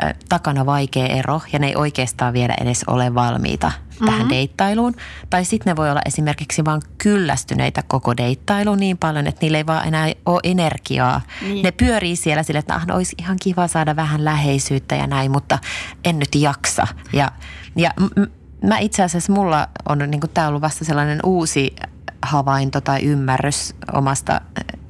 ö, 0.02 0.14
takana 0.28 0.66
vaikea 0.66 1.06
ero 1.06 1.40
ja 1.52 1.58
ne 1.58 1.66
ei 1.66 1.76
oikeastaan 1.76 2.32
vielä 2.32 2.54
edes 2.60 2.84
ole 2.86 3.14
valmiita 3.14 3.66
mm-hmm. 3.68 4.06
tähän 4.06 4.30
deittailuun. 4.30 4.94
Tai 5.30 5.44
sitten 5.44 5.70
ne 5.70 5.76
voi 5.76 5.90
olla 5.90 6.00
esimerkiksi 6.06 6.64
vaan 6.64 6.82
kyllästyneitä 6.98 7.82
koko 7.86 8.16
deittailuun 8.16 8.80
niin 8.80 8.98
paljon, 8.98 9.26
että 9.26 9.38
niillä 9.42 9.58
ei 9.58 9.66
vaan 9.66 9.88
enää 9.88 10.12
ole 10.26 10.40
energiaa. 10.44 11.20
Niin. 11.42 11.62
Ne 11.62 11.72
pyörii 11.72 12.16
siellä 12.16 12.42
sille, 12.42 12.58
että 12.58 12.74
ah, 12.74 12.86
no 12.86 12.94
olisi 12.94 13.16
ihan 13.18 13.36
kiva 13.42 13.68
saada 13.68 13.96
vähän 13.96 14.24
läheisyyttä 14.24 14.94
ja 14.94 15.06
näin, 15.06 15.30
mutta 15.30 15.58
en 16.04 16.18
nyt 16.18 16.34
jaksa. 16.34 16.86
Ja, 17.12 17.32
ja 17.76 17.90
m- 18.00 18.20
m- 18.20 18.66
mä 18.68 18.78
itse 18.78 19.02
asiassa 19.02 19.32
mulla 19.32 19.68
on 19.88 19.98
niin 19.98 20.20
tämä 20.34 20.48
ollut 20.48 20.62
vasta 20.62 20.84
sellainen 20.84 21.20
uusi 21.24 21.76
havainto 22.22 22.80
tai 22.80 23.02
ymmärrys 23.02 23.74
omasta 23.92 24.40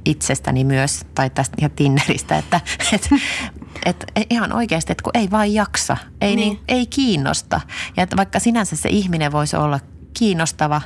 itsestäni 0.05 0.65
myös, 0.65 1.01
tai 1.15 1.31
tästä 1.31 1.57
ihan 1.59 1.71
Tinderistä, 1.71 2.39
että 2.39 2.61
et, 2.93 3.09
et, 3.87 4.07
ihan 4.31 4.53
oikeasti, 4.53 4.93
että 4.93 5.03
kun 5.03 5.13
ei 5.15 5.31
vaan 5.31 5.55
jaksa, 5.55 5.97
ei, 6.21 6.37
niin. 6.37 6.49
Niin. 6.49 6.61
Ei 6.69 6.87
kiinnosta. 6.87 7.61
Ja 7.97 8.03
että 8.03 8.17
vaikka 8.17 8.39
sinänsä 8.39 8.77
se 8.77 8.89
ihminen 8.89 9.33
voisi 9.33 9.57
olla 9.57 9.81
kiinnostava, 10.19 10.83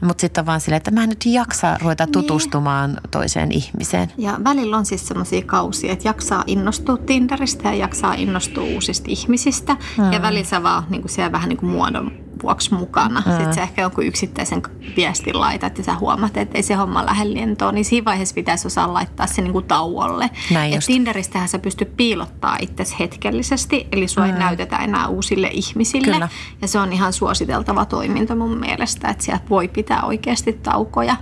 mutta 0.00 0.20
sitten 0.20 0.42
on 0.42 0.46
vaan 0.46 0.60
silleen, 0.60 0.76
että 0.76 0.90
mä 0.90 1.02
en 1.02 1.08
nyt 1.08 1.26
jaksa 1.26 1.78
ruveta 1.82 2.04
Niin. 2.04 2.12
tutustumaan 2.12 2.96
toiseen 3.10 3.52
ihmiseen. 3.52 4.12
Ja 4.18 4.40
välillä 4.44 4.76
on 4.76 4.86
siis 4.86 5.08
semmoisia 5.08 5.42
kausia, 5.42 5.92
että 5.92 6.08
jaksaa 6.08 6.44
innostua 6.46 6.96
Tinderistä 6.96 7.68
ja 7.68 7.74
jaksaa 7.74 8.14
innostua 8.14 8.64
uusista 8.64 9.06
ihmisistä. 9.10 9.76
Mm. 9.98 10.12
Ja 10.12 10.22
välillä 10.22 10.44
sä 10.44 10.62
vaan 10.62 10.84
niin 10.88 11.02
siellä 11.08 11.32
vähän 11.32 11.48
niin 11.48 11.58
kuin 11.58 11.72
muodon 11.72 12.29
vuoksi 12.42 12.74
mukana. 12.74 13.22
Mm. 13.26 13.32
Sitten 13.32 13.54
sä 13.54 13.62
ehkä 13.62 13.82
jonkun 13.82 14.04
yksittäisen 14.04 14.62
viestin 14.96 15.40
laitat 15.40 15.78
ja 15.78 15.84
sä 15.84 15.94
huomaat, 15.94 16.36
että 16.36 16.58
ei 16.58 16.62
se 16.62 16.74
homma 16.74 17.06
lähde 17.06 17.34
lentoon. 17.34 17.74
Niin 17.74 17.84
siinä 17.84 18.04
vaiheessa 18.04 18.34
pitäisi 18.34 18.66
osaa 18.66 18.94
laittaa 18.94 19.26
se 19.26 19.42
niin 19.42 19.52
kuin 19.52 19.64
tauolle. 19.64 20.30
Näin 20.50 20.74
Et. 20.74 20.80
Tinderistähän 20.86 21.48
sä 21.48 21.58
pystyt 21.58 21.96
piilottaa 21.96 22.56
itsesi 22.60 22.96
hetkellisesti, 22.98 23.88
eli 23.92 24.08
sua 24.08 24.26
ei 24.26 24.32
näytetä 24.32 24.76
enää 24.76 25.06
uusille 25.06 25.48
ihmisille. 25.52 26.12
Kyllä. 26.12 26.28
Ja 26.62 26.68
se 26.68 26.78
on 26.78 26.92
ihan 26.92 27.12
suositeltava 27.12 27.84
toiminto 27.84 28.36
mun 28.36 28.58
mielestä, 28.58 29.08
että 29.08 29.24
sieltä 29.24 29.44
voi 29.50 29.68
pitää 29.68 30.02
oikeasti 30.02 30.52
taukoja. 30.52 31.16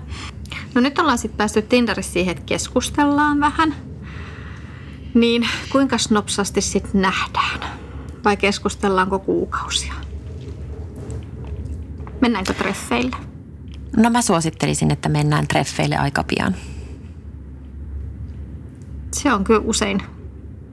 No 0.75 0.81
nyt 0.81 0.99
ollaan 0.99 1.19
sitten 1.19 1.39
päästy 1.39 1.63
Tinderissä 1.63 2.13
siihen, 2.13 2.33
että 2.33 2.45
keskustellaan 2.47 3.41
vähän. 3.41 3.75
Niin 5.15 5.49
kuinka 5.73 5.97
nopsasti 6.11 6.61
sitten 6.61 7.03
nähdään? 7.03 7.61
Vai 8.25 8.37
keskustellaanko 8.37 9.19
kuukausia? 9.19 9.95
Mennäänkö 12.21 12.55
treffeille? 12.55 13.17
No 13.97 14.11
mä 14.11 14.23
suosittelisin, 14.23 14.91
että 14.91 15.09
mennään 15.09 15.49
treffeille 15.49 15.97
aika 15.97 16.25
pian. 16.25 16.55
Se 19.13 19.33
on 19.33 19.45
kyllä 19.45 19.61
usein 19.65 20.03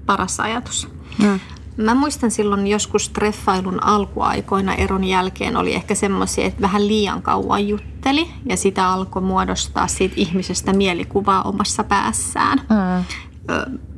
paras 0.05 0.39
ajatus. 0.39 0.87
Mm. 1.23 1.39
Mä 1.77 1.95
muistan 1.95 2.31
silloin 2.31 2.67
joskus 2.67 3.09
treffailun 3.09 3.83
alkuaikoina 3.83 4.75
eron 4.75 5.03
jälkeen 5.03 5.57
oli 5.57 5.73
ehkä 5.73 5.95
semmoisia, 5.95 6.45
että 6.45 6.61
vähän 6.61 6.87
liian 6.87 7.21
kauan 7.21 7.67
jutteli 7.67 8.27
ja 8.49 8.57
sitä 8.57 8.89
alkoi 8.89 9.21
muodostaa 9.21 9.87
siitä 9.87 10.15
ihmisestä 10.17 10.73
mielikuvaa 10.73 11.41
omassa 11.41 11.83
päässään. 11.83 12.57
Mm. 12.57 13.05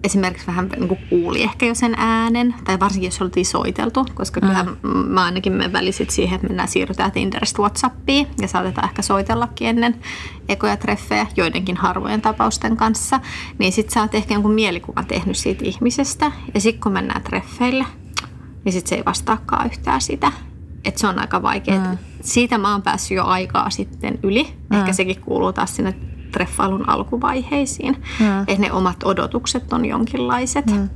Esimerkiksi 0.03 0.47
vähän 0.47 0.69
niin 0.75 0.88
kuin 0.88 0.99
kuuli 1.10 1.43
ehkä 1.43 1.65
jo 1.65 1.75
sen 1.75 1.95
äänen, 1.97 2.55
tai 2.63 2.79
varsinkin 2.79 3.07
jos 3.07 3.21
oltiin 3.21 3.45
soiteltu, 3.45 4.05
koska 4.13 4.41
kyllähän 4.41 4.77
mä 5.07 5.23
ainakin 5.23 5.53
me 5.53 5.73
välisit 5.73 6.10
siihen, 6.10 6.36
että 6.36 6.47
mennään 6.47 6.69
siirrytään 6.69 7.12
Tinderistä 7.12 7.62
Whatsappiin 7.62 8.27
ja 8.41 8.47
saatetaan 8.47 8.89
ehkä 8.89 9.01
soitellakin 9.01 9.67
ennen 9.67 9.95
ekoja 10.49 10.77
treffejä 10.77 11.27
joidenkin 11.36 11.77
harvojen 11.77 12.21
tapausten 12.21 12.77
kanssa. 12.77 13.19
Niin 13.57 13.71
sit 13.71 13.89
sä 13.89 14.01
oot 14.01 14.15
ehkä 14.15 14.33
jonkun 14.33 14.53
mielikuvan 14.53 15.05
tehnyt 15.05 15.38
siitä 15.38 15.65
ihmisestä 15.65 16.31
ja 16.53 16.62
sitten 16.62 16.81
kun 16.81 16.91
mennään 16.91 17.23
treffeille, 17.23 17.86
niin 18.65 18.73
sit 18.73 18.88
se 18.88 18.95
ei 18.95 19.05
vastaakaan 19.05 19.65
yhtään 19.65 20.01
sitä. 20.01 20.31
Että 20.86 20.99
se 20.99 21.07
on 21.07 21.19
aika 21.19 21.41
vaikea. 21.41 21.79
Mm. 21.79 21.97
Siitä 22.21 22.57
mä 22.57 22.71
oon 22.71 22.81
päässyt 22.81 23.15
jo 23.15 23.25
aikaa 23.25 23.69
sitten 23.69 24.19
yli. 24.23 24.43
Mm. 24.69 24.79
Ehkä 24.79 24.93
sekin 24.93 25.21
kuuluu 25.21 25.53
taas 25.53 25.75
sinne 25.75 25.95
treffailun 26.31 26.89
alkuvaiheisiin. 26.89 28.03
Mm. 28.19 28.39
Että 28.39 28.59
ne 28.59 28.71
omat 28.71 29.03
odotukset 29.03 29.73
on 29.73 29.85
jonkinlaiset. 29.85 30.65
Mm. 30.65 30.89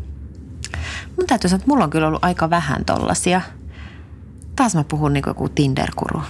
Mun 1.17 1.27
täytyy 1.27 1.49
sanoa, 1.49 1.57
että 1.59 1.71
mulla 1.71 1.83
on 1.83 1.89
kyllä 1.89 2.07
ollut 2.07 2.25
aika 2.25 2.49
vähän 2.49 2.85
tollasia. 2.85 3.41
Taas 4.55 4.75
mä 4.75 4.83
puhun 4.83 5.13
niin 5.13 5.23
kuin 5.23 5.31
joku 5.31 5.49
Tinder-kuru. 5.49 6.21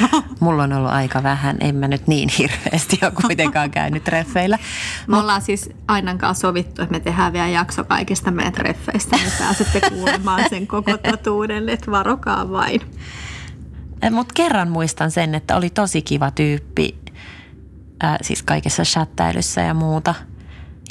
mulla 0.40 0.62
on 0.62 0.72
ollut 0.72 0.90
aika 0.90 1.22
vähän. 1.22 1.56
En 1.60 1.76
mä 1.76 1.88
nyt 1.88 2.06
niin 2.06 2.28
hirveästi 2.38 2.98
ole 3.02 3.12
kuitenkaan 3.22 3.70
käynyt 3.70 4.04
treffeillä. 4.04 4.58
Me 5.06 5.16
ollaan 5.16 5.42
siis 5.42 5.70
Ainan 5.88 6.18
kanssa 6.18 6.40
sovittu, 6.48 6.82
että 6.82 6.92
me 6.92 7.00
tehdään 7.00 7.32
vielä 7.32 7.48
jakso 7.48 7.84
kaikista 7.84 8.30
meidän 8.30 8.52
treffeistä, 8.52 9.16
niin 9.16 9.32
pääsette 9.38 9.80
kuulemaan 9.90 10.44
sen 10.50 10.66
koko 10.66 10.96
totuuden, 10.96 11.68
että 11.68 11.90
varokaa 11.90 12.50
vain. 12.50 12.80
Mutta 14.10 14.34
kerran 14.34 14.70
muistan 14.70 15.10
sen, 15.10 15.34
että 15.34 15.56
oli 15.56 15.70
tosi 15.70 16.02
kiva 16.02 16.30
tyyppi, 16.30 16.99
ää, 18.02 18.18
siis 18.22 18.42
kaikessa 18.42 18.82
chattailussa 18.82 19.60
ja 19.60 19.74
muuta. 19.74 20.14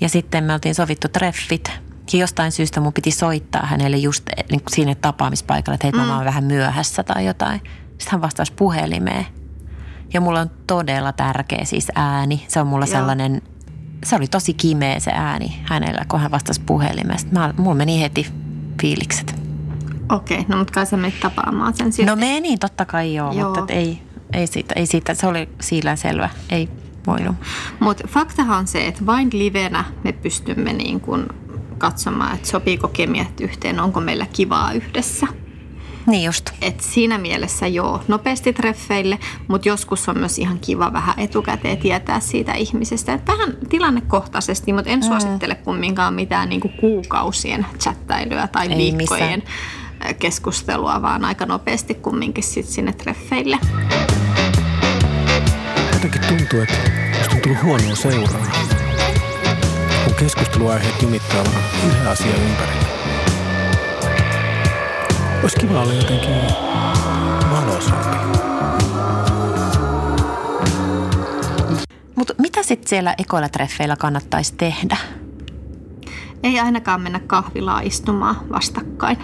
Ja 0.01 0.09
sitten 0.09 0.43
me 0.43 0.53
oltiin 0.53 0.75
sovittu 0.75 1.07
treffit. 1.07 1.71
Ja 2.13 2.19
jostain 2.19 2.51
syystä 2.51 2.81
mun 2.81 2.93
piti 2.93 3.11
soittaa 3.11 3.65
hänelle 3.65 3.97
just 3.97 4.29
eh, 4.37 4.43
niin 4.51 4.61
kuin 4.61 4.75
siinä 4.75 4.95
tapaamispaikalla, 4.95 5.75
että 5.75 5.87
hei, 5.87 5.91
mm. 5.91 5.97
mä 5.99 6.15
oon 6.15 6.25
vähän 6.25 6.43
myöhässä 6.43 7.03
tai 7.03 7.25
jotain. 7.25 7.61
Sitten 7.89 8.11
hän 8.11 8.21
vastasi 8.21 8.53
puhelimeen. 8.53 9.25
Ja 10.13 10.21
mulla 10.21 10.39
on 10.39 10.51
todella 10.67 11.11
tärkeä 11.11 11.65
siis 11.65 11.87
ääni. 11.95 12.45
Se 12.47 12.59
on 12.59 12.67
mulla 12.67 12.85
Joo. 12.85 12.91
sellainen, 12.91 13.41
se 14.05 14.15
oli 14.15 14.27
tosi 14.27 14.53
kimeä 14.53 14.99
se 14.99 15.11
ääni 15.13 15.59
hänellä, 15.63 16.05
kun 16.07 16.19
hän 16.19 16.31
vastasi 16.31 16.61
puhelimeen. 16.65 17.19
Sitten 17.19 17.39
Mä, 17.39 17.53
mulla 17.57 17.75
meni 17.75 18.01
heti 18.01 18.27
fiilikset. 18.81 19.35
Okei, 20.09 20.45
no 20.47 20.57
mutta 20.57 20.73
kai 20.73 20.85
sä 20.85 20.97
menit 20.97 21.19
tapaamaan 21.19 21.73
sen 21.73 21.91
sitten. 21.91 22.07
No 22.07 22.15
meni, 22.15 22.57
totta 22.57 22.85
kai 22.85 23.15
joo, 23.15 23.31
Joo. 23.31 23.45
mutta 23.45 23.73
et 23.73 23.79
ei, 23.79 24.01
ei, 24.33 24.47
siitä, 24.47 24.73
ei 24.77 24.85
siitä, 24.85 25.13
se 25.13 25.27
oli 25.27 25.49
siillään 25.61 25.97
selvä, 25.97 26.29
ei 26.49 26.69
voinut. 27.07 27.35
Mutta 27.79 28.07
faktahan 28.07 28.57
on 28.57 28.67
se, 28.67 28.87
että 28.87 29.05
vain 29.05 29.29
livenä 29.33 29.83
me 30.03 30.11
pystymme 30.11 30.73
niin 30.73 30.99
kun 30.99 31.27
katsomaan, 31.77 32.35
että 32.35 32.47
sopiiko 32.47 32.87
kemiat 32.87 33.41
yhteen, 33.41 33.79
onko 33.79 33.99
meillä 33.99 34.25
kivaa 34.33 34.73
yhdessä. 34.73 35.27
Niin 36.07 36.23
just. 36.23 36.49
Et 36.61 36.81
siinä 36.81 37.17
mielessä 37.17 37.67
joo, 37.67 38.01
nopeasti 38.07 38.53
treffeille, 38.53 39.19
mutta 39.47 39.67
joskus 39.67 40.09
on 40.09 40.17
myös 40.17 40.37
ihan 40.37 40.59
kiva 40.59 40.93
vähän 40.93 41.19
etukäteen 41.19 41.77
tietää 41.77 42.19
siitä 42.19 42.53
ihmisestä. 42.53 43.13
Et 43.13 43.27
vähän 43.27 43.57
tilannekohtaisesti, 43.69 44.73
mutta 44.73 44.89
en 44.89 45.03
suosittele 45.03 45.55
kumminkaan 45.55 46.13
mitään 46.13 46.49
niinku 46.49 46.69
kuukausien 46.79 47.65
chattailuja 47.79 48.47
tai 48.47 48.67
Ei 48.67 48.77
viikkojen 48.77 49.43
missään. 49.45 50.15
keskustelua, 50.15 51.01
vaan 51.01 51.25
aika 51.25 51.45
nopeasti 51.45 51.93
kumminkin 51.93 52.43
sit 52.43 52.65
sinne 52.65 52.93
treffeille. 52.93 53.59
Jotenkin 56.03 56.37
tuntuu, 56.37 56.61
että 56.61 56.77
musta 57.17 57.35
on 57.35 57.41
tullut 57.41 57.63
huonoa 57.63 57.95
seuraa. 57.95 58.45
Kun 60.05 60.13
keskusteluaiheet 60.19 61.01
jumittaa 61.01 61.43
vaan 61.45 61.63
yhden 61.87 62.07
asian 62.07 62.41
ympärillä. 62.41 62.85
Olisi 65.41 65.57
kiva 65.59 65.81
olla 65.81 65.93
jotenkin 65.93 66.35
valoisampi. 67.51 68.17
Mutta 72.15 72.33
mitä 72.37 72.63
sitten 72.63 72.89
siellä 72.89 73.15
ekoilla 73.17 73.49
treffeillä 73.49 73.95
kannattaisi 73.95 74.53
tehdä? 74.55 74.97
Ei 76.43 76.59
ainakaan 76.59 77.01
mennä 77.01 77.19
kahvilaan 77.19 77.83
istumaan 77.83 78.35
vastakkain. 78.49 79.17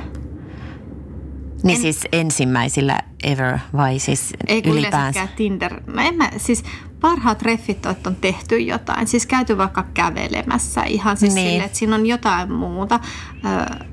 Niin 1.63 1.75
en, 1.75 1.81
siis 1.81 1.99
ensimmäisillä 2.11 2.99
ever 3.23 3.57
vai 3.77 3.99
siis 3.99 4.33
Ei 4.47 4.57
ylipäänsä? 4.65 4.79
yleensäkään 4.99 5.27
Tinder. 5.37 5.81
Mä 5.93 6.03
en 6.03 6.15
mä, 6.15 6.29
siis 6.37 6.63
parhaat 7.01 7.37
treffit 7.37 7.85
on, 7.85 7.91
että 7.91 8.09
on 8.09 8.15
tehty 8.15 8.59
jotain. 8.59 9.07
Siis 9.07 9.25
käyty 9.25 9.57
vaikka 9.57 9.85
kävelemässä 9.93 10.83
ihan 10.83 11.17
siis 11.17 11.35
Niin. 11.35 11.49
sille, 11.51 11.63
että 11.63 11.77
siinä 11.77 11.95
on 11.95 12.05
jotain 12.05 12.51
muuta 12.53 12.99
ö, 13.45 13.85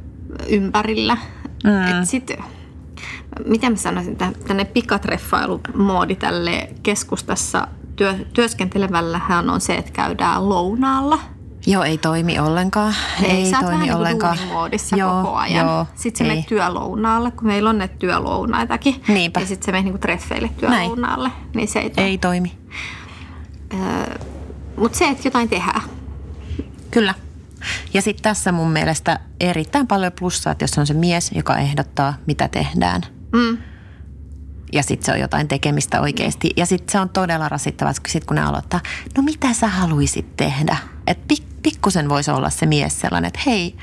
ympärillä. 0.48 1.16
Mm. 1.64 2.00
Et 2.00 2.08
sit, 2.08 2.30
miten 3.46 3.72
mä 3.72 3.76
sanoisin, 3.78 4.16
tä- 4.16 4.32
tänne 4.46 4.64
pikatreffailumoodi 4.64 6.14
tälle 6.16 6.68
keskustassa 6.82 7.68
työ, 7.96 8.14
työskentelevällähän 8.32 9.50
on 9.50 9.60
se, 9.60 9.74
että 9.74 9.92
käydään 9.92 10.48
lounaalla. 10.48 11.18
Joo, 11.66 11.82
ei 11.82 11.98
toimi 11.98 12.38
ollenkaan. 12.38 12.94
Ei, 13.22 13.50
sä 13.50 13.56
oot 13.56 13.66
toimi 13.66 13.66
vähän 13.66 13.80
niin 13.80 13.94
ollenkaan. 13.94 14.36
kuin 14.36 14.48
duunimoodissa 14.48 14.96
koko 14.96 15.34
ajan. 15.34 15.66
Joo, 15.66 15.86
sitten 15.94 16.18
se 16.18 16.24
ei. 16.24 16.30
menee 16.30 16.44
työlounaalle, 16.48 17.30
kun 17.30 17.46
meillä 17.46 17.70
on 17.70 17.78
ne 17.78 17.88
työlounaitakin. 17.88 19.02
Niinpä. 19.08 19.40
Ja 19.40 19.46
sitten 19.46 19.66
se 19.66 19.72
menee 19.72 19.82
niin 19.82 19.92
kuin 19.92 20.00
treffeille 20.00 20.50
työlounaalle. 20.56 21.30
Niin 21.54 21.68
se 21.68 21.78
ei, 21.78 21.90
toimi. 21.90 22.10
Ei 22.10 22.18
toimi. 22.18 22.58
Mutta 24.76 24.98
se, 24.98 25.08
että 25.08 25.28
jotain 25.28 25.48
tehdään. 25.48 25.82
Kyllä. 26.90 27.14
Ja 27.94 28.02
sitten 28.02 28.22
tässä 28.22 28.52
mun 28.52 28.70
mielestä 28.70 29.20
erittäin 29.40 29.86
paljon 29.86 30.12
plussaa, 30.18 30.50
että 30.50 30.62
jos 30.62 30.78
on 30.78 30.86
se 30.86 30.94
mies, 30.94 31.30
joka 31.34 31.58
ehdottaa, 31.58 32.14
mitä 32.26 32.48
tehdään. 32.48 33.02
Mm. 33.32 33.58
Ja 34.72 34.82
sitten 34.82 35.06
se 35.06 35.12
on 35.12 35.20
jotain 35.20 35.48
tekemistä 35.48 36.00
oikeasti. 36.00 36.50
Ja 36.56 36.66
sitten 36.66 36.92
se 36.92 37.00
on 37.00 37.08
todella 37.08 37.48
rasittavaa, 37.48 37.92
sit 38.08 38.24
kun 38.24 38.34
ne 38.34 38.42
aloittaa, 38.42 38.80
no 39.16 39.22
mitä 39.22 39.52
sä 39.52 39.68
haluaisit 39.68 40.36
tehdä? 40.36 40.76
Että 41.06 41.24
pik, 41.28 41.44
pikkusen 41.62 42.08
voisi 42.08 42.30
olla 42.30 42.50
se 42.50 42.66
mies 42.66 43.00
sellainen, 43.00 43.28
että 43.28 43.40
hei, 43.46 43.76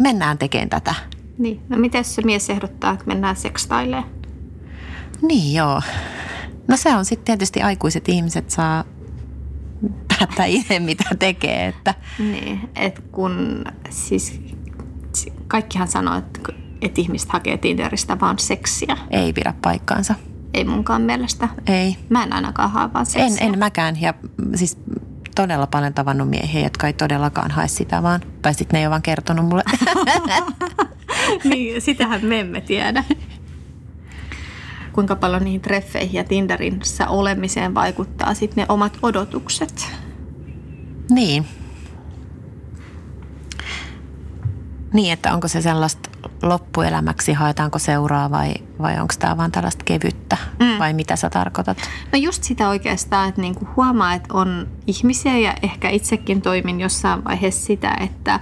mennään 0.00 0.38
tekemään 0.38 0.70
tätä. 0.70 0.94
Niin. 1.38 1.60
No 1.68 1.76
miten 1.78 2.04
se 2.04 2.22
mies 2.22 2.50
ehdottaa, 2.50 2.92
että 2.92 3.04
mennään 3.06 3.36
sekstailemaan? 3.36 4.08
Niin 5.22 5.54
joo. 5.54 5.82
No 6.68 6.76
se 6.76 6.96
on 6.96 7.04
sitten 7.04 7.24
tietysti 7.24 7.62
aikuiset 7.62 8.08
ihmiset 8.08 8.50
saa 8.50 8.84
päättää 10.08 10.46
itse, 10.46 10.78
mitä 10.78 11.04
tekee. 11.18 11.66
Että 11.66 11.94
Niin, 12.18 12.60
että 12.76 13.02
kun 13.12 13.64
siis 13.90 14.40
si- 15.14 15.32
kaikkihan 15.48 15.88
sanoo, 15.88 16.18
että, 16.18 16.40
että 16.80 17.00
ihmiset 17.00 17.28
hakee 17.32 17.56
Tinderistä 17.56 18.20
vaan 18.20 18.38
seksiä. 18.38 18.96
ei 19.10 19.32
pidä 19.32 19.54
paikkaansa. 19.62 20.14
Ei 20.54 20.64
munkaan 20.64 21.02
mielestä. 21.02 21.48
Ei. 21.66 21.96
Mä 22.08 22.22
en 22.22 22.32
ainakaan 22.32 22.70
hae 22.70 22.92
vaan 22.92 23.06
En, 23.16 23.30
seksiä. 23.30 23.46
en 23.46 23.58
mäkään. 23.58 24.00
Ja 24.00 24.14
siis 24.54 24.78
todella 25.40 25.66
paljon 25.66 25.94
tavannut 25.94 26.30
miehiä, 26.30 26.60
jotka 26.60 26.86
ei 26.86 26.92
todellakaan 26.92 27.50
hae 27.50 27.68
sitä 27.68 28.02
vaan. 28.02 28.20
Tai 28.42 28.54
sitten 28.54 28.76
ne 28.76 28.80
ei 28.80 28.86
ole 28.86 28.90
vaan 28.90 29.02
kertonut 29.02 29.46
mulle. 29.46 29.62
niin, 31.50 31.82
sitähän 31.82 32.24
me 32.24 32.40
emme 32.40 32.60
tiedä. 32.60 33.04
Kuinka 34.92 35.16
paljon 35.16 35.44
niihin 35.44 35.60
treffeihin 35.60 36.14
ja 36.14 36.24
Tinderissä 36.24 37.08
olemiseen 37.08 37.74
vaikuttaa 37.74 38.34
sitten 38.34 38.62
ne 38.62 38.66
omat 38.68 38.98
odotukset. 39.02 39.86
niin. 41.10 41.46
Niin, 44.92 45.12
että 45.12 45.34
onko 45.34 45.48
se 45.48 45.62
sellaista 45.62 46.09
loppuelämäksi, 46.42 47.32
haetaanko 47.32 47.78
seuraa 47.78 48.30
vai, 48.30 48.54
vai 48.82 49.00
onko 49.00 49.14
tämä 49.18 49.36
vaan 49.36 49.52
tällaista 49.52 49.84
kevyttä? 49.84 50.36
Mm. 50.58 50.78
Vai 50.78 50.92
mitä 50.92 51.16
sä 51.16 51.30
tarkoitat? 51.30 51.78
No 52.12 52.18
just 52.18 52.44
sitä 52.44 52.68
oikeastaan, 52.68 53.28
että 53.28 53.40
niinku 53.40 53.68
huomaa, 53.76 54.14
että 54.14 54.34
on 54.34 54.68
ihmisiä 54.86 55.38
ja 55.38 55.54
ehkä 55.62 55.88
itsekin 55.88 56.42
toimin 56.42 56.80
jossain 56.80 57.24
vaiheessa 57.24 57.66
sitä, 57.66 57.96
että 58.00 58.40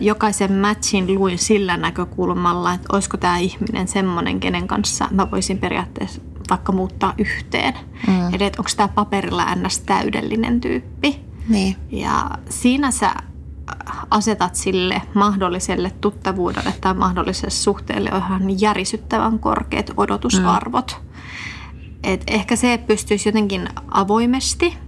jokaisen 0.00 0.52
matchin 0.52 1.14
luin 1.14 1.38
sillä 1.38 1.76
näkökulmalla, 1.76 2.72
että 2.72 2.88
olisiko 2.92 3.16
tämä 3.16 3.38
ihminen 3.38 3.88
semmoinen, 3.88 4.40
kenen 4.40 4.66
kanssa 4.66 5.08
mä 5.10 5.30
voisin 5.30 5.58
periaatteessa 5.58 6.22
vaikka 6.50 6.72
muuttaa 6.72 7.14
yhteen. 7.18 7.74
Mm. 8.06 8.34
Eli 8.34 8.44
onko 8.44 8.70
tämä 8.76 8.88
paperilla 8.88 9.54
ns. 9.54 9.80
täydellinen 9.80 10.60
tyyppi. 10.60 11.20
Niin. 11.48 11.76
Ja 11.90 12.30
siinä 12.48 12.90
sä 12.90 13.14
asetat 14.10 14.54
sille 14.54 15.02
mahdolliselle 15.14 15.92
tuttavuudelle 16.00 16.74
tai 16.80 16.94
mahdolliselle 16.94 17.50
suhteelle 17.50 18.10
ihan 18.16 18.60
järisyttävän 18.60 19.38
korkeat 19.38 19.90
odotusarvot. 19.96 21.00
Mm. 21.00 21.06
Et 22.04 22.22
ehkä 22.26 22.56
se 22.56 22.78
pystyisi 22.86 23.28
jotenkin 23.28 23.68
avoimesti 23.90 24.78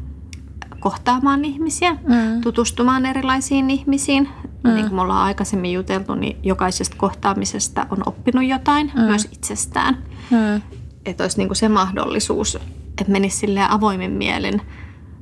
kohtaamaan 0.81 1.45
ihmisiä, 1.45 1.93
mm. 1.93 2.41
tutustumaan 2.41 3.07
erilaisiin 3.07 3.71
ihmisiin. 3.71 4.29
Mm. 4.65 4.75
Niin 4.75 4.87
kuin 4.87 4.95
me 4.95 5.01
ollaan 5.01 5.25
aikaisemmin 5.25 5.73
juteltu, 5.73 6.15
niin 6.15 6.37
jokaisesta 6.43 6.97
kohtaamisesta 6.97 7.87
on 7.91 7.99
oppinut 8.07 8.45
jotain, 8.45 8.93
mm. 8.95 9.03
myös 9.03 9.29
itsestään. 9.33 9.99
Mm. 10.31 10.63
Että 11.07 11.25
olisi 11.25 11.39
niin 11.39 11.49
kuin 11.49 11.57
se 11.57 11.69
mahdollisuus, 11.69 12.59
että 13.01 13.13
menisi 13.13 13.47
avoimin 13.69 14.13
mielin 14.13 14.63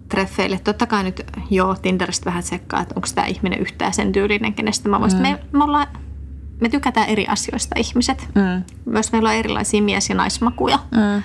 treffeille. 0.09 0.59
Totta 0.59 0.87
kai 0.87 1.05
nyt 1.05 1.23
joo, 1.51 1.75
Tinderistä 1.75 2.25
vähän 2.25 2.43
sekkaa, 2.43 2.81
että 2.81 2.95
onko 2.97 3.09
tämä 3.15 3.27
ihminen 3.27 3.59
yhtään 3.59 3.95
sen 3.95 4.13
tyylinen, 4.13 4.55
kenestä 4.55 4.89
mä 4.89 5.01
voisin. 5.01 5.19
Mm. 5.19 5.23
Me, 5.23 5.39
me, 5.53 5.65
ollaan, 5.65 5.87
me 6.61 6.69
tykätään 6.69 7.09
eri 7.09 7.27
asioista 7.27 7.75
ihmiset. 7.79 8.29
Mm. 8.35 8.65
Myös 8.85 9.13
meillä 9.13 9.29
on 9.29 9.35
erilaisia 9.35 9.83
mies- 9.83 10.09
ja 10.09 10.15
naismakuja. 10.15 10.79
Mm. 10.91 11.23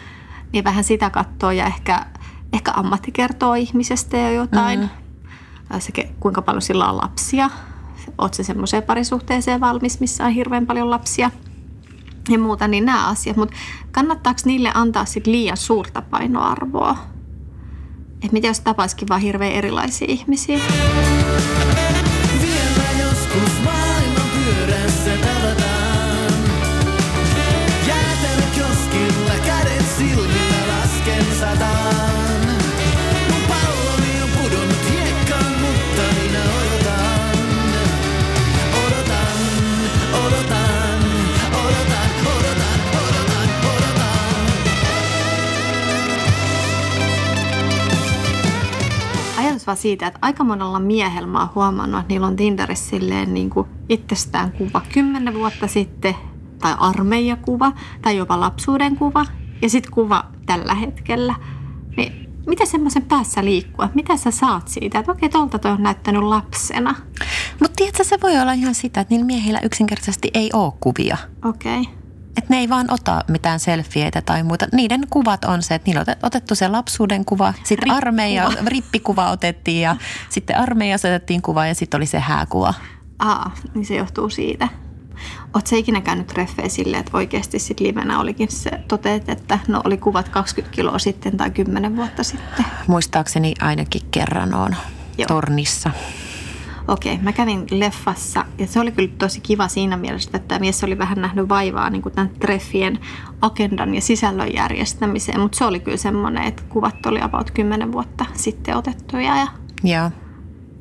Niin 0.51 0.63
vähän 0.63 0.83
sitä 0.83 1.09
katsoa 1.09 1.53
ja 1.53 1.65
ehkä, 1.65 2.05
ehkä 2.53 2.71
ammatti 2.75 3.11
kertoo 3.11 3.53
ihmisestä 3.53 4.17
ja 4.17 4.31
jotain. 4.31 4.79
Mm. 4.79 4.89
Se, 5.79 5.91
ke- 6.01 6.09
kuinka 6.19 6.41
paljon 6.41 6.61
sillä 6.61 6.89
on 6.89 6.97
lapsia. 6.97 7.49
Oletko 8.17 8.35
se 8.35 8.43
semmoiseen 8.43 8.83
parisuhteeseen 8.83 9.61
valmis, 9.61 9.99
missä 9.99 10.25
on 10.25 10.31
hirveän 10.31 10.67
paljon 10.67 10.89
lapsia 10.89 11.31
ja 12.29 12.39
muuta, 12.39 12.67
niin 12.67 12.85
nämä 12.85 13.07
asiat. 13.07 13.37
Mutta 13.37 13.55
kannattaako 13.91 14.39
niille 14.45 14.71
antaa 14.73 15.05
sit 15.05 15.27
liian 15.27 15.57
suurta 15.57 16.01
painoarvoa? 16.01 16.97
Että 18.23 18.33
mitä 18.33 18.47
jos 18.47 18.59
tapaisikin 18.59 19.07
vaan 19.07 19.21
hirveän 19.21 19.51
erilaisia 19.51 20.07
ihmisiä? 20.09 20.59
Ajatus 49.61 49.67
vaan 49.67 49.77
siitä, 49.77 50.07
että 50.07 50.19
aika 50.21 50.43
monella 50.43 50.79
miehellä 50.79 51.27
mä 51.27 51.39
oon 51.39 51.49
huomannut, 51.55 52.01
että 52.01 52.13
niillä 52.13 52.27
on 52.27 52.35
Tinderissä 52.35 52.89
silleen 52.89 53.33
niin 53.33 53.49
kuin 53.49 53.67
itsestään 53.89 54.51
kuva 54.51 54.81
kymmenen 54.93 55.33
vuotta 55.33 55.67
sitten, 55.67 56.15
tai 56.59 56.75
armeijakuva, 56.79 57.71
tai 58.01 58.17
jopa 58.17 58.39
lapsuuden 58.39 58.95
kuva, 58.95 59.25
ja 59.61 59.69
sitten 59.69 59.91
kuva 59.91 60.25
tällä 60.45 60.73
hetkellä. 60.73 61.35
Niin 61.97 62.29
mitä 62.47 62.65
semmoisen 62.65 63.03
päässä 63.03 63.45
liikkua? 63.45 63.89
Mitä 63.95 64.17
sä 64.17 64.31
saat 64.31 64.67
siitä? 64.67 64.99
Että 64.99 65.11
okei, 65.11 65.29
tolta 65.29 65.59
toi 65.59 65.71
on 65.71 65.83
näyttänyt 65.83 66.23
lapsena. 66.23 66.95
Mutta 67.59 67.75
tiedätkö, 67.75 68.03
se 68.03 68.17
voi 68.23 68.39
olla 68.39 68.53
ihan 68.53 68.75
sitä, 68.75 69.01
että 69.01 69.13
niillä 69.13 69.25
miehillä 69.25 69.59
yksinkertaisesti 69.59 70.31
ei 70.33 70.49
ole 70.53 70.73
kuvia. 70.79 71.17
Okei. 71.45 72.00
Että 72.37 72.45
ne 72.49 72.57
ei 72.57 72.69
vaan 72.69 72.91
ota 72.91 73.23
mitään 73.27 73.59
selfieitä 73.59 74.21
tai 74.21 74.43
muuta. 74.43 74.67
Niiden 74.71 75.01
kuvat 75.09 75.45
on 75.45 75.63
se, 75.63 75.75
että 75.75 75.87
niillä 75.89 75.99
on 75.99 76.05
otet- 76.07 76.19
otettu 76.23 76.55
se 76.55 76.67
lapsuuden 76.67 77.25
kuva, 77.25 77.53
sitten 77.53 77.77
Rippikuva. 77.77 77.97
armeija, 77.97 78.51
rippikuva 78.65 79.31
otettiin 79.31 79.81
ja 79.81 79.95
sitten 80.29 80.57
armeijassa 80.57 81.07
otettiin 81.07 81.41
kuva 81.41 81.65
ja 81.67 81.75
sitten 81.75 81.97
oli 81.97 82.05
se 82.05 82.19
hääkuva. 82.19 82.73
Aa, 83.19 83.51
niin 83.73 83.85
se 83.85 83.95
johtuu 83.95 84.29
siitä. 84.29 84.67
Oot 85.55 85.67
sä 85.67 85.75
ikinä 85.75 86.01
käynyt 86.01 86.27
treffejä 86.27 86.69
silleen, 86.69 86.99
että 86.99 87.17
oikeasti 87.17 87.59
sit 87.59 87.79
livenä 87.79 88.19
olikin 88.19 88.51
se 88.51 88.71
toteet, 88.87 89.29
että 89.29 89.59
no 89.67 89.81
oli 89.83 89.97
kuvat 89.97 90.29
20 90.29 90.75
kiloa 90.75 90.99
sitten 90.99 91.37
tai 91.37 91.51
10 91.51 91.95
vuotta 91.95 92.23
sitten. 92.23 92.65
Muistaakseni 92.87 93.53
ainakin 93.61 94.01
kerran 94.11 94.53
on 94.53 94.75
Joo. 95.17 95.27
tornissa. 95.27 95.91
Okei, 96.87 97.17
mä 97.17 97.31
kävin 97.31 97.65
leffassa 97.71 98.45
ja 98.57 98.67
se 98.67 98.79
oli 98.79 98.91
kyllä 98.91 99.09
tosi 99.17 99.41
kiva 99.41 99.67
siinä 99.67 99.97
mielessä, 99.97 100.29
että 100.33 100.47
tämä 100.47 100.59
mies 100.59 100.83
oli 100.83 100.97
vähän 100.97 101.21
nähnyt 101.21 101.49
vaivaa 101.49 101.89
niin 101.89 102.01
kuin 102.01 102.15
tämän 102.15 102.31
treffien 102.39 102.99
agendan 103.41 103.95
ja 103.95 104.01
sisällön 104.01 104.53
järjestämiseen, 104.53 105.39
mutta 105.39 105.57
se 105.57 105.65
oli 105.65 105.79
kyllä 105.79 105.97
semmoinen, 105.97 106.43
että 106.43 106.63
kuvat 106.69 107.05
oli 107.05 107.21
about 107.21 107.51
10 107.51 107.91
vuotta 107.91 108.25
sitten 108.33 108.77
otettuja 108.77 109.37
ja 109.37 109.47
Joo. 109.83 110.11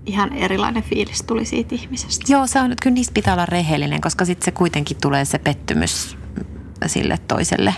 ihan 0.06 0.32
erilainen 0.32 0.82
fiilis 0.82 1.22
tuli 1.22 1.44
siitä 1.44 1.74
ihmisestä. 1.74 2.32
Joo, 2.32 2.46
se 2.46 2.60
on, 2.60 2.74
kyllä 2.82 2.94
niistä 2.94 3.14
pitää 3.14 3.34
olla 3.34 3.46
rehellinen, 3.46 4.00
koska 4.00 4.24
sitten 4.24 4.44
se 4.44 4.50
kuitenkin 4.50 4.96
tulee 5.00 5.24
se 5.24 5.38
pettymys 5.38 6.16
sille 6.86 7.18
toiselle. 7.28 7.74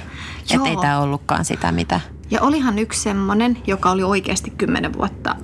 Että 0.50 0.68
ei 0.68 0.76
tämä 0.76 1.00
ollutkaan 1.00 1.44
sitä, 1.44 1.72
mitä... 1.72 2.00
Ja 2.30 2.42
olihan 2.42 2.78
yksi 2.78 3.00
semmoinen, 3.00 3.58
joka 3.66 3.90
oli 3.90 4.02
oikeasti 4.02 4.50
10 4.50 4.92
vuotta 4.92 5.36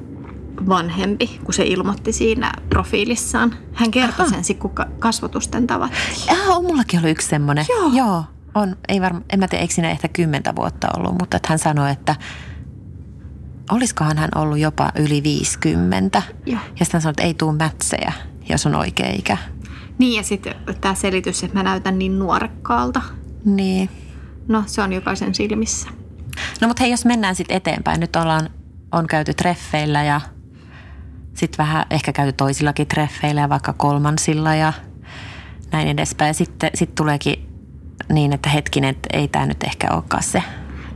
vanhempi, 0.69 1.41
kun 1.45 1.55
se 1.55 1.65
ilmoitti 1.67 2.13
siinä 2.13 2.53
profiilissaan. 2.69 3.55
Hän 3.75 3.91
kertoi 3.91 4.27
Aha. 4.27 4.35
sen 4.35 4.45
sit, 4.45 4.59
kun 4.59 4.71
ka- 4.71 4.87
kasvotusten 4.99 5.67
tavattiin. 5.67 6.31
Ah, 6.31 6.57
on 6.57 6.65
mullakin 6.65 6.99
ollut 6.99 7.11
yksi 7.11 7.29
semmoinen. 7.29 7.67
Joo. 7.69 7.91
Joo. 7.95 8.25
On, 8.55 8.77
ei 8.89 9.01
varma, 9.01 9.21
en 9.33 9.39
mä 9.39 9.49
tiedä, 9.49 9.63
eikö 9.63 9.75
siinä 9.75 9.91
ehkä 9.91 10.09
kymmentä 10.09 10.57
vuotta 10.57 10.89
ollut, 10.97 11.19
mutta 11.21 11.37
että 11.37 11.49
hän 11.49 11.59
sanoi, 11.59 11.91
että 11.91 12.17
olisikohan 13.71 14.19
hän 14.19 14.31
ollut 14.35 14.59
jopa 14.59 14.93
yli 14.99 15.23
50. 15.23 16.23
Joo. 16.47 16.59
Ja 16.81 16.85
sitten 16.85 16.89
hän 16.93 17.03
sanoi, 17.03 17.11
että 17.11 17.23
ei 17.23 17.35
tuu 17.35 17.53
mätsejä, 17.53 18.13
jos 18.49 18.67
on 18.67 18.75
oikea 18.75 19.11
ikä. 19.11 19.37
Niin 19.99 20.17
ja 20.17 20.23
sitten 20.23 20.55
tämä 20.81 20.95
selitys, 20.95 21.45
että 21.45 21.57
mä 21.57 21.63
näytän 21.63 21.99
niin 21.99 22.19
nuorekkaalta. 22.19 23.03
Niin. 23.45 23.91
No 24.49 24.63
se 24.67 24.83
on 24.83 24.93
jokaisen 24.93 25.35
silmissä. 25.35 25.89
No 26.61 26.69
mutta 26.69 26.83
hei, 26.83 26.91
jos 26.91 27.05
mennään 27.05 27.35
sitten 27.35 27.57
eteenpäin. 27.57 28.01
Nyt 28.01 28.17
ollaan, 28.17 28.51
on 28.93 29.07
käyty 29.07 29.35
treffeillä 29.35 30.05
ja 30.05 30.21
sitten 31.39 31.59
vähän 31.59 31.87
ehkä 31.91 32.13
käyty 32.13 32.33
toisillakin 32.33 32.87
treffeillä 32.87 33.41
ja 33.41 33.49
vaikka 33.49 33.73
kolmansilla 33.73 34.55
ja 34.55 34.73
näin 35.73 35.89
edespäin. 35.89 36.35
Sitten 36.35 36.71
sit 36.75 36.95
tuleekin 36.95 37.49
niin, 38.13 38.33
että 38.33 38.49
hetkinen, 38.49 38.91
että 38.91 39.09
ei 39.13 39.29
tämä 39.29 39.47
nyt 39.47 39.63
ehkä 39.63 39.89
olekaan 39.93 40.23
se 40.23 40.43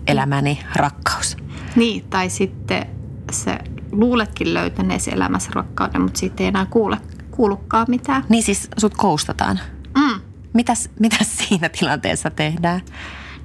elämäni 0.07 0.59
rakkaus. 0.76 1.37
Niin, 1.76 2.05
tai 2.11 2.31
sitten 2.31 2.87
sä 3.33 3.59
luuletkin 3.92 4.55
löytäneesi 4.55 5.14
elämässä 5.14 5.50
rakkauden, 5.55 6.02
mutta 6.02 6.18
siitä 6.18 6.42
ei 6.42 6.46
enää 6.46 6.66
kuule, 6.66 6.98
kuulukaan 7.31 7.87
mitään. 7.88 8.24
Niin 8.28 8.42
siis 8.42 8.68
sut 8.78 8.94
koustataan. 8.94 9.61
Mm. 9.98 10.20
Mitäs, 10.52 10.90
mitäs 11.00 11.38
siinä 11.38 11.68
tilanteessa 11.68 12.31
tehdään? 12.31 12.81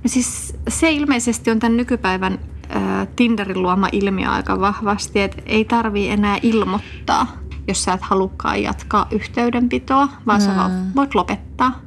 No 0.03 0.09
siis 0.09 0.53
se 0.69 0.91
ilmeisesti 0.91 1.51
on 1.51 1.59
tämän 1.59 1.77
nykypäivän 1.77 2.39
Tinderin 3.15 3.61
luoma 3.61 3.87
ilmiö 3.91 4.29
aika 4.29 4.59
vahvasti, 4.59 5.21
että 5.21 5.41
ei 5.45 5.65
tarvii 5.65 6.09
enää 6.09 6.37
ilmoittaa, 6.41 7.27
jos 7.67 7.83
sä 7.83 7.93
et 7.93 8.01
halukkaan 8.01 8.63
jatkaa 8.63 9.07
yhteydenpitoa, 9.11 10.09
vaan 10.27 10.41
sä 10.41 10.55
vaan 10.55 10.71
voit 10.95 11.15
lopettaa. 11.15 11.79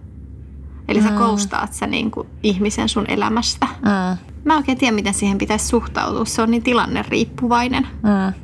Eli 0.89 1.03
sä 1.03 1.11
koustaat 1.11 1.73
sä 1.73 1.87
niinku 1.87 2.27
ihmisen 2.43 2.89
sun 2.89 3.05
elämästä. 3.09 3.67
Mm, 3.67 4.19
Mä 4.45 4.57
oikein 4.57 4.79
tiedä, 4.79 4.95
miten 4.95 5.15
siihen 5.15 5.39
pitäisi 5.39 5.67
suhtautua. 5.67 6.25
Se 6.25 6.43
on 6.43 6.51
niin 6.51 6.63
tilanne 6.63 7.05
riippuvainen. 7.09 7.87
mm. 8.03 8.35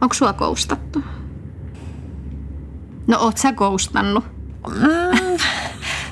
Onko 0.00 0.14
sua 0.14 0.32
koustattu? 0.32 1.02
No 3.06 3.18
oot 3.20 3.36
sä 3.36 3.52
koustannut? 3.52 4.24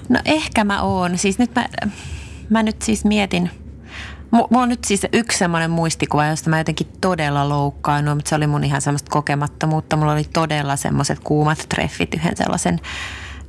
No 0.08 0.18
ehkä 0.24 0.64
mä 0.64 0.82
oon. 0.82 1.18
Siis 1.18 1.38
nyt 1.38 1.54
mä, 1.54 1.66
mä 2.50 2.62
nyt 2.62 2.82
siis 2.82 3.04
mietin, 3.04 3.50
Mulla 4.30 4.62
on 4.62 4.68
nyt 4.68 4.84
siis 4.84 5.06
yksi 5.12 5.38
semmoinen 5.38 5.70
muistikuva, 5.70 6.26
josta 6.26 6.50
mä 6.50 6.58
jotenkin 6.58 6.86
todella 7.00 7.48
loukkaannuin, 7.48 8.16
mutta 8.16 8.28
se 8.28 8.34
oli 8.34 8.46
mun 8.46 8.64
ihan 8.64 8.80
semmoista 8.82 9.10
kokemattomuutta. 9.10 9.96
Mulla 9.96 10.12
oli 10.12 10.24
todella 10.32 10.76
semmoiset 10.76 11.20
kuumat 11.24 11.66
treffit 11.68 12.14
yhden 12.14 12.36
sellaisen 12.36 12.80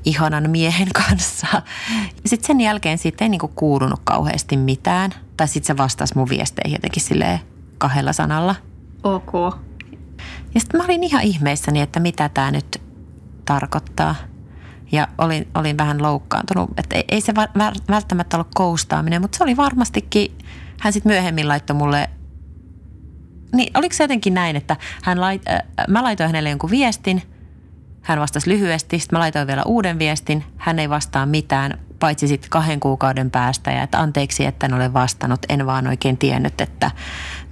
ihanan 0.05 0.49
miehen 0.49 0.87
kanssa. 0.93 1.47
Sitten 2.25 2.47
sen 2.47 2.61
jälkeen 2.61 2.97
siitä 2.97 3.25
ei 3.25 3.29
niinku 3.29 3.47
kuulunut 3.47 4.01
kauheasti 4.03 4.57
mitään. 4.57 5.11
Tai 5.37 5.47
sitten 5.47 5.67
se 5.67 5.77
vastasi 5.77 6.15
mun 6.15 6.29
viesteihin 6.29 6.75
jotenkin 6.75 7.03
silleen 7.03 7.39
kahdella 7.77 8.13
sanalla. 8.13 8.55
Ok. 9.03 9.33
Ja 10.55 10.59
sitten 10.59 10.79
mä 10.79 10.85
olin 10.85 11.03
ihan 11.03 11.23
ihmeissäni, 11.23 11.81
että 11.81 11.99
mitä 11.99 12.29
tämä 12.29 12.51
nyt 12.51 12.81
tarkoittaa. 13.45 14.15
Ja 14.91 15.07
olin, 15.17 15.47
olin 15.55 15.77
vähän 15.77 16.01
loukkaantunut, 16.01 16.69
että 16.77 16.95
ei, 16.95 17.03
ei 17.07 17.21
se 17.21 17.35
va- 17.35 17.45
vä- 17.45 17.83
välttämättä 17.89 18.37
ollut 18.37 18.47
koustaaminen, 18.55 19.21
mutta 19.21 19.37
se 19.37 19.43
oli 19.43 19.57
varmastikin, 19.57 20.37
hän 20.81 20.93
sitten 20.93 21.11
myöhemmin 21.11 21.47
laittoi 21.47 21.75
mulle, 21.75 22.09
niin 23.55 23.77
oliko 23.77 23.95
se 23.95 24.03
jotenkin 24.03 24.33
näin, 24.33 24.55
että 24.55 24.75
hän 25.03 25.21
lait, 25.21 25.47
äh, 25.49 25.61
mä 25.87 26.03
laitoin 26.03 26.27
hänelle 26.27 26.49
jonkun 26.49 26.71
viestin, 26.71 27.21
hän 28.01 28.19
vastasi 28.19 28.49
lyhyesti, 28.49 28.99
sitten 28.99 29.17
mä 29.17 29.19
laitoin 29.19 29.47
vielä 29.47 29.63
uuden 29.65 29.99
viestin, 29.99 30.43
hän 30.57 30.79
ei 30.79 30.89
vastaa 30.89 31.25
mitään, 31.25 31.79
paitsi 31.99 32.27
sitten 32.27 32.49
kahden 32.49 32.79
kuukauden 32.79 33.31
päästä 33.31 33.71
ja 33.71 33.83
että 33.83 33.99
anteeksi, 33.99 34.45
että 34.45 34.65
en 34.65 34.73
ole 34.73 34.93
vastannut, 34.93 35.39
en 35.49 35.65
vaan 35.65 35.87
oikein 35.87 36.17
tiennyt, 36.17 36.61
että 36.61 36.91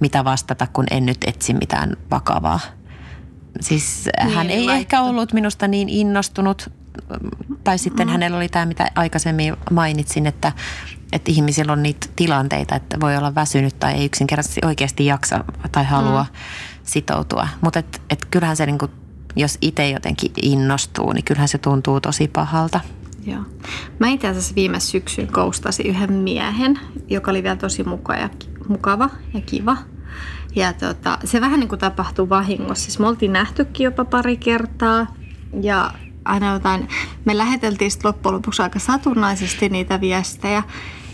mitä 0.00 0.24
vastata, 0.24 0.66
kun 0.72 0.84
en 0.90 1.06
nyt 1.06 1.18
etsi 1.26 1.54
mitään 1.54 1.96
vakavaa. 2.10 2.60
Siis 3.60 4.08
Niin, 4.24 4.34
hän 4.34 4.50
ei 4.50 4.64
laitto. 4.64 4.80
ehkä 4.80 5.00
ollut 5.00 5.32
minusta 5.32 5.68
niin 5.68 5.88
innostunut, 5.88 6.72
tai 7.64 7.78
sitten 7.78 8.06
mm. 8.06 8.12
hänellä 8.12 8.36
oli 8.36 8.48
tämä, 8.48 8.66
mitä 8.66 8.90
aikaisemmin 8.94 9.56
mainitsin, 9.70 10.26
että, 10.26 10.52
että 11.12 11.32
ihmisillä 11.32 11.72
on 11.72 11.82
niitä 11.82 12.06
tilanteita, 12.16 12.76
että 12.76 13.00
voi 13.00 13.16
olla 13.16 13.34
väsynyt 13.34 13.78
tai 13.78 13.92
ei 13.92 14.04
yksinkertaisesti 14.04 14.60
oikeasti 14.64 15.06
jaksa 15.06 15.44
tai 15.72 15.84
halua 15.84 16.22
mm. 16.22 16.36
sitoutua. 16.82 17.48
Mutta 17.60 17.78
et, 17.78 18.02
et 18.10 18.24
kyllähän 18.24 18.56
se, 18.56 18.66
niinku, 18.66 18.88
jos 19.36 19.58
itse 19.60 19.90
jotenkin 19.90 20.32
innostuu, 20.42 21.12
niin 21.12 21.24
kyllähän 21.24 21.48
se 21.48 21.58
tuntuu 21.58 22.00
tosi 22.00 22.28
pahalta. 22.28 22.80
Joo. 23.26 23.42
Mä 23.98 24.08
itse 24.08 24.28
asiassa 24.28 24.54
viime 24.54 24.80
syksyn 24.80 25.32
koustasin 25.32 25.86
yhden 25.86 26.12
miehen, 26.12 26.78
joka 27.08 27.30
oli 27.30 27.42
vielä 27.42 27.56
tosi 27.56 27.84
muka 27.84 28.14
ja, 28.14 28.30
mukava 28.68 29.10
ja 29.34 29.40
kiva. 29.40 29.76
Ja 30.56 30.72
tota, 30.72 31.18
se 31.24 31.40
vähän 31.40 31.60
niin 31.60 31.68
kuin 31.68 31.78
tapahtui 31.78 32.28
vahingossa. 32.28 32.84
Siis 32.84 32.98
me 32.98 33.08
oltiin 33.08 33.32
nähtykin 33.32 33.84
jopa 33.84 34.04
pari 34.04 34.36
kertaa 34.36 35.06
ja 35.62 35.90
aina 36.26 36.52
jotain, 36.52 36.88
me 37.24 37.38
läheteltiin 37.38 37.90
sitten 37.90 38.08
loppujen 38.08 38.34
lopuksi 38.34 38.62
aika 38.62 38.78
satunnaisesti 38.78 39.68
niitä 39.68 40.00
viestejä. 40.00 40.62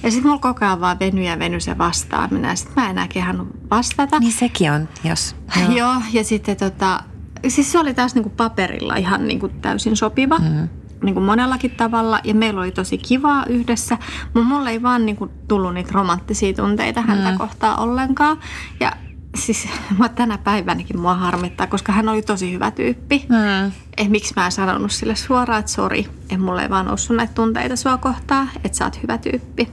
Ja 0.03 0.11
sitten 0.11 0.29
mulla 0.29 0.41
koko 0.41 0.65
ajan 0.65 0.81
vaan 0.81 0.99
veny 0.99 1.23
ja 1.23 1.39
veny 1.39 1.61
se 1.61 1.79
vastaaminen. 1.79 2.49
Ja 2.49 2.57
sitten 2.57 2.75
mä 2.77 2.85
en 2.85 2.91
enää 2.91 3.09
kehannut 3.09 3.49
vastata. 3.71 4.19
Niin 4.19 4.33
sekin 4.33 4.73
on, 4.73 4.89
jos... 5.05 5.37
Joo. 5.61 5.71
Joo, 5.71 5.95
ja 6.13 6.25
sitten 6.25 6.57
tota, 6.57 7.01
siis 7.49 7.73
se 7.73 7.79
oli 7.79 7.95
taas 7.95 8.15
niinku 8.15 8.31
paperilla 8.31 8.97
ihan 8.97 9.29
niinku 9.29 9.49
täysin 9.49 9.97
sopiva. 9.97 10.39
Mm. 10.39 10.69
Niinku 11.03 11.21
monellakin 11.21 11.71
tavalla 11.71 12.21
ja 12.25 12.35
meillä 12.35 12.61
oli 12.61 12.71
tosi 12.71 12.99
kivaa 12.99 13.45
yhdessä, 13.47 13.99
mutta 14.25 14.49
mulle 14.49 14.71
ei 14.71 14.83
vaan 14.83 15.07
niinku 15.07 15.31
tullut 15.49 15.75
niitä 15.75 15.91
romanttisia 15.93 16.53
tunteita 16.53 17.01
häntä 17.03 17.31
mm. 17.31 17.39
kohtaan 17.39 17.79
ollenkaan. 17.79 18.39
Ja 18.81 18.93
siis 19.37 19.69
mä 19.99 20.09
tänä 20.09 20.39
päivänäkin 20.39 21.01
mua 21.01 21.15
harmittaa, 21.15 21.67
koska 21.67 21.93
hän 21.93 22.09
oli 22.09 22.23
tosi 22.23 22.53
hyvä 22.53 22.71
tyyppi. 22.71 23.27
Mm. 23.29 23.73
Eh, 23.97 24.09
miksi 24.09 24.33
mä 24.37 24.45
en 24.45 24.53
sanonut 24.53 24.93
sille 24.93 25.17
suoraan, 25.17 25.61
että 25.61 25.73
sori, 25.73 26.09
en 26.31 26.41
mulle 26.41 26.63
ei 26.63 26.71
vaan 26.71 26.87
noussut 26.87 27.17
näitä 27.17 27.35
tunteita 27.35 27.77
sua 27.77 27.97
kohtaan, 27.97 28.51
että 28.65 28.79
sä 28.79 28.85
oot 28.85 29.03
hyvä 29.03 29.19
tyyppi. 29.19 29.69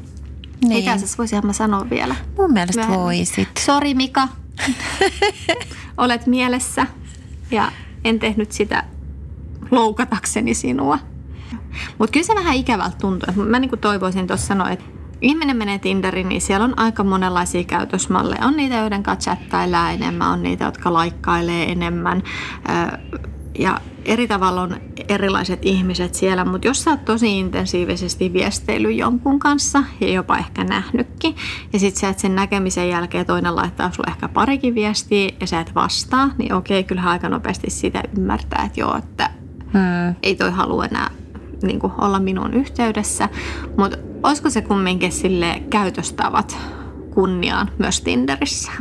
Niin. 0.61 0.77
Itse 0.77 0.91
asiassa 0.91 1.17
voisinhan 1.17 1.45
mä 1.45 1.53
sanoa 1.53 1.89
vielä. 1.89 2.15
Mun 2.37 2.53
mielestä 2.53 2.81
Myöhemmin. 2.81 2.99
voisit. 3.05 3.49
Sori 3.59 3.93
Mika, 3.93 4.27
olet 5.97 6.27
mielessä 6.27 6.87
ja 7.51 7.71
en 8.03 8.19
tehnyt 8.19 8.51
sitä 8.51 8.83
loukatakseni 9.71 10.53
sinua. 10.53 10.99
Mutta 11.97 12.13
kyllä 12.13 12.25
se 12.25 12.35
vähän 12.35 12.55
ikävältä 12.55 12.97
tuntuu. 12.97 13.45
Mä 13.45 13.59
niin 13.59 13.69
kuin 13.69 13.79
toivoisin 13.79 14.27
tuossa 14.27 14.47
sanoa, 14.47 14.69
että 14.69 14.85
ihminen 15.21 15.57
menee 15.57 15.79
Tinderiin, 15.79 16.29
niin 16.29 16.41
siellä 16.41 16.63
on 16.63 16.79
aika 16.79 17.03
monenlaisia 17.03 17.63
käytösmalleja. 17.63 18.45
On 18.45 18.57
niitä, 18.57 18.75
joiden 18.75 19.03
kanssa 19.03 19.35
chattaillaan 19.35 19.93
enemmän, 19.93 20.31
on 20.31 20.43
niitä, 20.43 20.65
jotka 20.65 20.93
laikkailee 20.93 21.71
enemmän. 21.71 22.23
Ja 23.59 23.81
eri 24.05 24.27
tavalla 24.27 24.61
on 24.61 24.75
erilaiset 25.09 25.59
ihmiset 25.65 26.13
siellä, 26.13 26.45
mutta 26.45 26.67
jos 26.67 26.83
sä 26.83 26.91
oot 26.91 27.05
tosi 27.05 27.39
intensiivisesti 27.39 28.33
viesteily 28.33 28.91
jonkun 28.91 29.39
kanssa 29.39 29.83
ja 30.01 30.09
jopa 30.11 30.37
ehkä 30.37 30.63
nähnytkin, 30.63 31.35
ja 31.73 31.79
sit 31.79 31.95
sä 31.95 32.09
et 32.09 32.19
sen 32.19 32.35
näkemisen 32.35 32.89
jälkeen 32.89 33.25
toinen 33.25 33.55
laittaa 33.55 33.91
sulle 33.91 34.11
ehkä 34.11 34.27
parikin 34.27 34.75
viestiä 34.75 35.29
ja 35.41 35.47
sä 35.47 35.59
et 35.59 35.75
vastaa, 35.75 36.29
niin 36.37 36.53
okei, 36.53 36.83
kyllähän 36.83 37.11
aika 37.11 37.29
nopeasti 37.29 37.69
sitä 37.69 38.03
ymmärtää, 38.17 38.63
että 38.65 38.79
joo, 38.79 38.97
että 38.97 39.29
Mm. 39.73 40.15
ei 40.23 40.35
toi 40.35 40.51
halua 40.51 40.85
enää 40.85 41.09
niin 41.63 41.79
kuin, 41.79 41.93
olla 41.97 42.19
minun 42.19 42.53
yhteydessä. 42.53 43.29
Mutta 43.77 43.97
olisiko 44.23 44.49
se 44.49 44.61
kumminkin 44.61 45.11
sille 45.11 45.63
käytöstavat 45.69 46.57
kunniaan 47.13 47.71
myös 47.77 48.01
Tinderissä? 48.01 48.71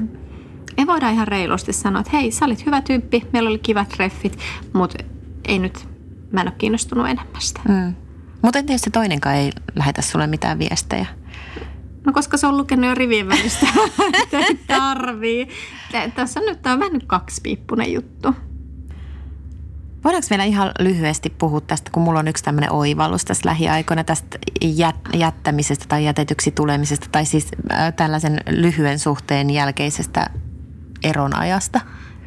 Me 0.76 0.86
voidaan 0.86 1.14
ihan 1.14 1.28
reilusti 1.28 1.72
sanoa, 1.72 2.00
että 2.00 2.16
hei, 2.16 2.30
sä 2.30 2.44
olit 2.44 2.66
hyvä 2.66 2.80
tyyppi, 2.82 3.26
meillä 3.32 3.50
oli 3.50 3.58
kivat 3.58 3.88
treffit, 3.88 4.38
mutta 4.72 5.04
ei 5.48 5.58
nyt, 5.58 5.88
mä 6.32 6.40
en 6.40 6.46
ole 6.48 6.54
kiinnostunut 6.58 7.08
enemmästä. 7.08 7.60
Mm. 7.68 7.94
Mutta 8.42 8.58
entä 8.58 8.72
jos 8.72 8.80
se 8.80 8.90
toinenkaan 8.90 9.36
ei 9.36 9.50
lähetä 9.76 10.02
sulle 10.02 10.26
mitään 10.26 10.58
viestejä? 10.58 11.06
No 12.06 12.12
koska 12.12 12.36
se 12.36 12.46
on 12.46 12.56
lukenut 12.56 12.86
jo 12.86 12.94
rivien 12.94 13.28
välistä, 13.28 13.66
tarvii. 14.66 15.48
Tä- 15.92 16.10
Tässä 16.14 16.40
on 16.40 16.46
nyt, 16.46 16.62
tää 16.62 16.72
on 16.72 16.78
vähän 16.80 16.92
nyt 16.92 17.04
kaksipiippunen 17.06 17.92
juttu. 17.92 18.34
Voidaanko 20.04 20.26
vielä 20.30 20.44
ihan 20.44 20.72
lyhyesti 20.78 21.30
puhua 21.30 21.60
tästä, 21.60 21.90
kun 21.90 22.02
mulla 22.02 22.18
on 22.18 22.28
yksi 22.28 22.44
tämmöinen 22.44 22.72
oivallus 22.72 23.24
tässä 23.24 23.48
lähiaikoina 23.48 24.04
tästä 24.04 24.38
jät- 24.64 25.18
jättämisestä 25.18 25.84
tai 25.88 26.04
jätetyksi 26.04 26.50
tulemisesta 26.50 27.06
tai 27.12 27.24
siis 27.24 27.48
äh, 27.72 27.92
tällaisen 27.92 28.40
lyhyen 28.50 28.98
suhteen 28.98 29.50
jälkeisestä 29.50 30.30
eronajasta. 31.02 31.80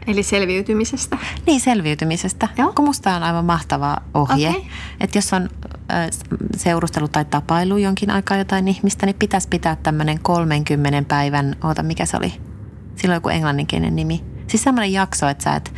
Eli 0.07 0.23
selviytymisestä. 0.23 1.17
Niin, 1.47 1.61
selviytymisestä. 1.61 2.47
Joo. 2.57 2.73
Kun 2.75 2.85
musta 2.85 3.15
on 3.15 3.23
aivan 3.23 3.45
mahtava 3.45 3.97
ohje. 4.13 4.49
Okei. 4.49 4.67
Että 4.99 5.17
jos 5.17 5.33
on 5.33 5.49
äh, 5.91 6.09
seurustelu 6.57 7.07
tai 7.07 7.25
tapailu 7.25 7.77
jonkin 7.77 8.11
aikaa 8.11 8.37
jotain 8.37 8.67
ihmistä, 8.67 9.05
niin 9.05 9.15
pitäisi 9.15 9.47
pitää 9.47 9.75
tämmöinen 9.75 10.19
30 10.19 11.03
päivän, 11.07 11.55
oota 11.63 11.83
mikä 11.83 12.05
se 12.05 12.17
oli? 12.17 12.33
Sillä 12.95 13.13
on 13.13 13.17
joku 13.17 13.29
englanninkielinen 13.29 13.95
nimi. 13.95 14.23
Siis 14.47 14.63
semmoinen 14.63 14.93
jakso, 14.93 15.27
että 15.27 15.43
sä 15.43 15.55
et, 15.55 15.73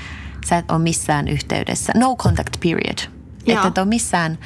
sä 0.47 0.57
et 0.57 0.71
ole 0.71 0.79
missään 0.79 1.27
yhteydessä. 1.27 1.93
No 1.95 2.15
contact 2.15 2.59
period. 2.59 2.97
Joo. 3.45 3.55
Että 3.57 3.67
et 3.67 3.77
ole 3.77 3.85
missään, 3.85 4.37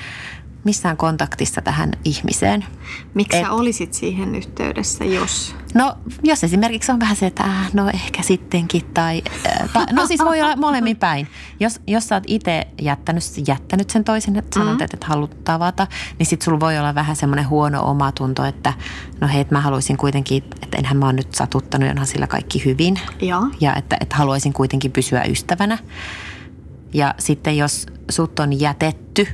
missään 0.68 0.98
kontaktissa 0.98 1.62
tähän 1.62 1.92
ihmiseen. 2.06 2.66
Miksi 3.14 3.38
Et- 3.38 3.46
sä 3.46 3.52
olisit 3.52 3.94
siihen 3.94 4.36
yhteydessä, 4.36 5.06
jos... 5.06 5.56
No, 5.74 5.98
jos 6.24 6.44
esimerkiksi 6.44 6.92
on 6.92 7.00
vähän 7.00 7.16
se, 7.16 7.26
että 7.26 7.44
äh, 7.44 7.74
no 7.74 7.90
ehkä 7.90 8.24
sittenkin 8.24 8.82
tai, 8.94 9.22
äh, 9.48 9.70
tai 9.74 9.86
no 9.92 10.08
siis 10.08 10.20
voi 10.20 10.42
olla 10.42 10.56
molemmin 10.56 10.98
päin. 10.98 11.28
Jos, 11.60 11.80
jos 11.88 12.08
sä 12.08 12.16
oot 12.16 12.24
itse 12.28 12.68
jättänyt, 12.82 13.24
jättänyt 13.48 13.90
sen 13.90 14.04
toisen, 14.04 14.36
että 14.36 14.60
sanot, 14.60 14.78
mm. 14.78 14.84
että 14.84 14.98
et 14.98 15.04
haluat 15.04 15.44
tavata, 15.44 15.88
niin 16.20 16.28
sit 16.28 16.42
sulla 16.42 16.60
voi 16.60 16.78
olla 16.78 16.96
vähän 16.96 17.16
semmoinen 17.16 17.50
huono 17.50 17.84
omatunto, 17.84 18.46
että 18.46 18.74
no 19.22 19.28
hei, 19.28 19.42
että 19.42 19.56
mä 19.56 19.62
haluaisin 19.62 19.98
kuitenkin, 19.98 20.44
että 20.62 20.78
enhän 20.78 20.98
mä 20.98 21.06
oon 21.06 21.16
nyt 21.16 21.36
satuttanut, 21.36 21.90
onhan 21.90 22.08
sillä 22.08 22.28
kaikki 22.28 22.66
hyvin. 22.66 23.00
Joo. 23.22 23.48
Ja 23.60 23.76
että, 23.76 23.98
että 24.00 24.16
haluaisin 24.16 24.54
kuitenkin 24.54 24.92
pysyä 24.92 25.24
ystävänä. 25.24 25.78
Ja 26.94 27.16
sitten 27.18 27.58
jos 27.58 27.86
sut 28.10 28.40
on 28.40 28.60
jätetty, 28.60 29.28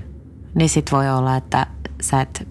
niin 0.56 0.70
sit 0.70 0.92
voi 0.92 1.10
olla, 1.10 1.36
että 1.36 1.68
sä 2.02 2.22
et 2.22 2.48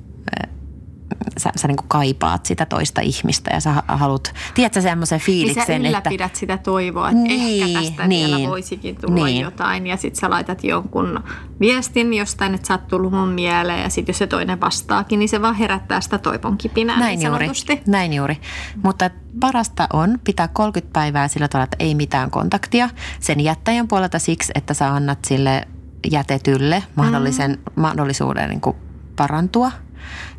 sä, 1.39 1.53
sä 1.57 1.69
niin 1.69 1.77
kaipaat 1.89 2.47
sitä 2.47 2.67
toista 2.67 3.01
ihmistä 3.01 3.51
ja 3.55 3.61
sä 3.61 3.73
ha- 3.73 3.85
haluat, 3.89 4.35
tiedätkö 4.55 4.81
semmoisen 4.81 5.17
Niin 5.17 5.27
fiiliksen, 5.27 5.67
sä 5.67 5.77
että 5.77 5.89
ylläpidät 5.89 6.37
sitä 6.37 6.59
toivoa, 6.59 7.09
että 7.09 7.23
Niin, 7.23 7.65
ehkä 7.65 7.81
tästä 7.81 8.07
niin, 8.07 8.31
vielä 8.31 8.49
voisikin 8.49 8.97
tulla 8.97 9.25
niin. 9.25 9.41
jotain. 9.41 9.87
Ja 9.87 9.97
sitten 9.97 10.21
sä 10.21 10.31
laitat 10.31 10.65
jonkun 10.65 11.21
viestin 11.61 12.15
jostain, 12.15 12.55
että 12.55 12.67
sä 12.67 12.75
oot 12.75 12.89
tullut 12.89 13.13
mun 13.13 13.29
mieleen. 13.29 13.83
Ja 13.83 13.89
sitten 13.89 14.13
jos 14.13 14.19
se 14.19 14.27
toinen 14.27 14.61
vastaakin, 14.61 15.19
niin 15.19 15.29
se 15.29 15.43
vaan 15.43 15.55
herättää 15.55 16.01
sitä 16.01 16.19
toivon 16.19 16.59
kipinää 16.59 16.99
näin 16.99 17.19
niin 17.19 17.29
juuri, 17.29 17.49
näin 17.87 18.13
juuri. 18.13 18.41
Mutta 18.83 19.11
parasta 19.41 19.89
on 19.93 20.19
pitää 20.25 20.49
30 20.49 20.93
päivää 20.93 21.29
sillä 21.29 21.49
tavalla, 21.49 21.65
että 21.65 21.77
ei 21.79 21.95
mitään 21.95 22.31
kontaktia 22.31 22.91
sen 23.21 23.41
jättäjän 23.41 23.89
puolelta 23.89 24.19
siksi, 24.19 24.53
että 24.55 24.75
sä 24.75 24.95
annat 24.95 25.19
sille 25.25 25.69
jätetylle 26.11 26.83
mahdollisen, 26.95 27.51
mm. 27.51 27.83
mahdollisuuden 27.83 28.49
niin 28.49 28.61
kuin 28.61 28.77
parantua. 29.17 29.73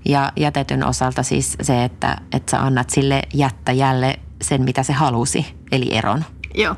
Ja 0.06 0.32
jätetyn 0.36 0.86
osalta 0.86 1.24
siis 1.24 1.58
se, 1.62 1.84
että, 1.84 2.18
että 2.32 2.52
sä 2.52 2.62
annat 2.62 2.90
sille 2.90 3.22
jättäjälle 3.34 4.20
sen, 4.42 4.62
mitä 4.62 4.84
se 4.84 4.94
halusi, 4.94 5.46
eli 5.72 5.96
eron. 5.96 6.26
Joo. 6.56 6.76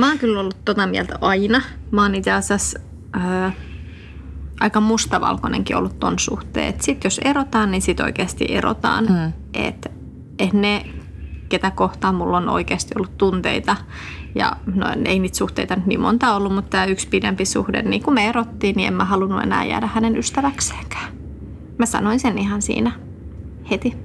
Mä 0.00 0.08
oon 0.08 0.18
kyllä 0.18 0.40
ollut 0.40 0.64
tota 0.64 0.86
mieltä 0.86 1.18
aina. 1.20 1.62
Mä 1.90 2.02
oon 2.02 2.14
itse 2.14 2.32
asiassa 2.32 2.78
ää, 3.12 3.52
aika 4.60 4.80
mustavalkoinenkin 4.80 5.76
ollut 5.76 5.98
ton 6.00 6.18
suhteen. 6.18 6.68
Että 6.68 6.84
sit 6.84 7.04
jos 7.04 7.20
erotaan, 7.24 7.70
niin 7.70 7.82
sit 7.82 8.00
oikeasti 8.00 8.46
erotaan. 8.48 9.06
Mm. 9.06 9.32
Että 9.54 9.90
et 10.38 10.52
ne, 10.52 10.84
ketä 11.50 11.70
kohtaan 11.70 12.14
mulla 12.14 12.36
on 12.36 12.48
oikeasti 12.48 12.94
ollut 12.96 13.18
tunteita. 13.18 13.76
Ja 14.34 14.56
no 14.74 14.86
ei 15.04 15.18
niitä 15.18 15.36
suhteita 15.36 15.76
nyt 15.76 15.86
niin 15.86 16.00
monta 16.00 16.34
ollut, 16.34 16.54
mutta 16.54 16.70
tämä 16.70 16.84
yksi 16.84 17.08
pidempi 17.08 17.44
suhde, 17.44 17.82
niin 17.82 18.02
kun 18.02 18.14
me 18.14 18.28
erottiin, 18.28 18.76
niin 18.76 18.88
en 18.88 18.94
mä 18.94 19.04
halunnut 19.04 19.42
enää 19.42 19.64
jäädä 19.64 19.86
hänen 19.86 20.16
ystäväkseenkään. 20.16 21.12
Mä 21.78 21.86
sanoin 21.86 22.20
sen 22.20 22.38
ihan 22.38 22.62
siinä 22.62 22.92
heti. 23.70 23.96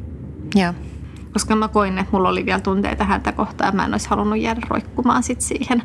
Joo. 0.56 0.74
Koska 1.34 1.56
mä 1.56 1.68
koin, 1.68 1.98
että 1.98 2.12
mulla 2.12 2.30
oli 2.30 2.46
vielä 2.46 2.60
tunteita 2.60 3.04
häntä 3.04 3.32
kohtaan 3.32 3.68
ja 3.68 3.72
mä 3.72 3.86
en 3.86 3.91
olisi 3.91 4.10
halunnut 4.10 4.39
jäädä 4.39 4.62
roikkumaan 4.70 5.24
sit 5.24 5.41
siihen 5.41 5.84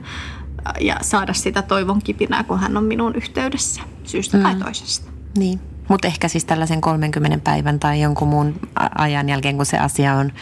ja 0.80 0.96
saada 1.00 1.32
sitä 1.32 1.62
toivon 1.62 2.02
kipinää, 2.02 2.44
kun 2.44 2.58
hän 2.58 2.76
on 2.76 2.84
minun 2.84 3.14
yhteydessä 3.14 3.80
syystä 4.04 4.36
mm. 4.36 4.42
tai 4.42 4.54
toisesta. 4.54 5.10
Niin, 5.36 5.60
mutta 5.88 6.08
ehkä 6.08 6.28
siis 6.28 6.44
tällaisen 6.44 6.80
30 6.80 7.38
päivän 7.44 7.80
tai 7.80 8.00
jonkun 8.00 8.28
muun 8.28 8.54
ajan 8.98 9.28
jälkeen, 9.28 9.56
kun 9.56 9.66
se 9.66 9.78
asia 9.78 10.14
on 10.14 10.32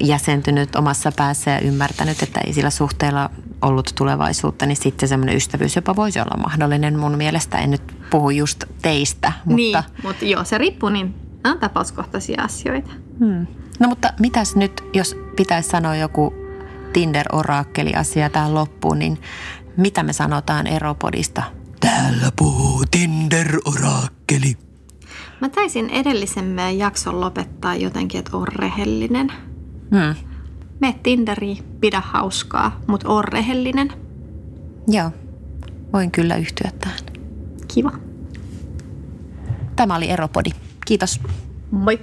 jäsentynyt 0.00 0.76
omassa 0.76 1.12
päässä 1.16 1.50
ja 1.50 1.60
ymmärtänyt, 1.60 2.22
että 2.22 2.40
ei 2.46 2.52
sillä 2.52 2.70
suhteella 2.70 3.30
ollut 3.62 3.92
tulevaisuutta, 3.94 4.66
niin 4.66 4.76
sitten 4.76 5.08
semmoinen 5.08 5.36
ystävyys 5.36 5.76
jopa 5.76 5.96
voisi 5.96 6.20
olla 6.20 6.42
mahdollinen 6.42 6.98
mun 6.98 7.16
mielestä. 7.16 7.58
En 7.58 7.70
nyt 7.70 7.96
puhu 8.10 8.30
just 8.30 8.64
teistä, 8.82 9.32
mutta... 9.44 9.56
Niin, 9.56 10.02
mutta 10.02 10.24
joo, 10.24 10.44
se 10.44 10.58
riippuu, 10.58 10.88
niin 10.88 11.14
nämä 11.44 11.54
on 11.54 11.60
tapauskohtaisia 11.60 12.42
asioita. 12.42 12.90
Hmm. 13.18 13.46
No 13.80 13.88
mutta 13.88 14.12
mitäs 14.20 14.56
nyt, 14.56 14.84
jos 14.94 15.16
pitäisi 15.36 15.68
sanoa 15.68 15.96
joku 15.96 16.34
Tinder-oraakkeli-asia 16.92 18.30
tähän 18.30 18.54
loppuun, 18.54 18.98
niin 18.98 19.18
mitä 19.76 20.02
me 20.02 20.12
sanotaan 20.12 20.66
Eropodista? 20.66 21.42
Täällä 21.80 22.32
puhuu 22.38 22.84
Tinder-oraakkeli. 22.90 24.56
Mä 25.40 25.48
taisin 25.48 25.90
edellisen 25.90 26.44
meidän 26.44 26.78
jakson 26.78 27.20
lopettaa 27.20 27.74
jotenkin, 27.74 28.18
että 28.18 28.36
on 28.36 28.48
rehellinen. 28.48 29.32
Hmm. 29.90 30.14
Mene 30.80 31.00
Tinderiin, 31.02 31.64
pidä 31.80 32.02
hauskaa, 32.04 32.80
mutta 32.86 33.08
on 33.08 33.24
rehellinen. 33.24 33.92
Joo, 34.88 35.10
voin 35.92 36.10
kyllä 36.10 36.36
yhtyä 36.36 36.70
tähän. 36.80 36.98
Kiva. 37.74 37.92
Tämä 39.76 39.96
oli 39.96 40.10
Eropodi. 40.10 40.50
Kiitos. 40.86 41.20
Moi. 41.70 42.00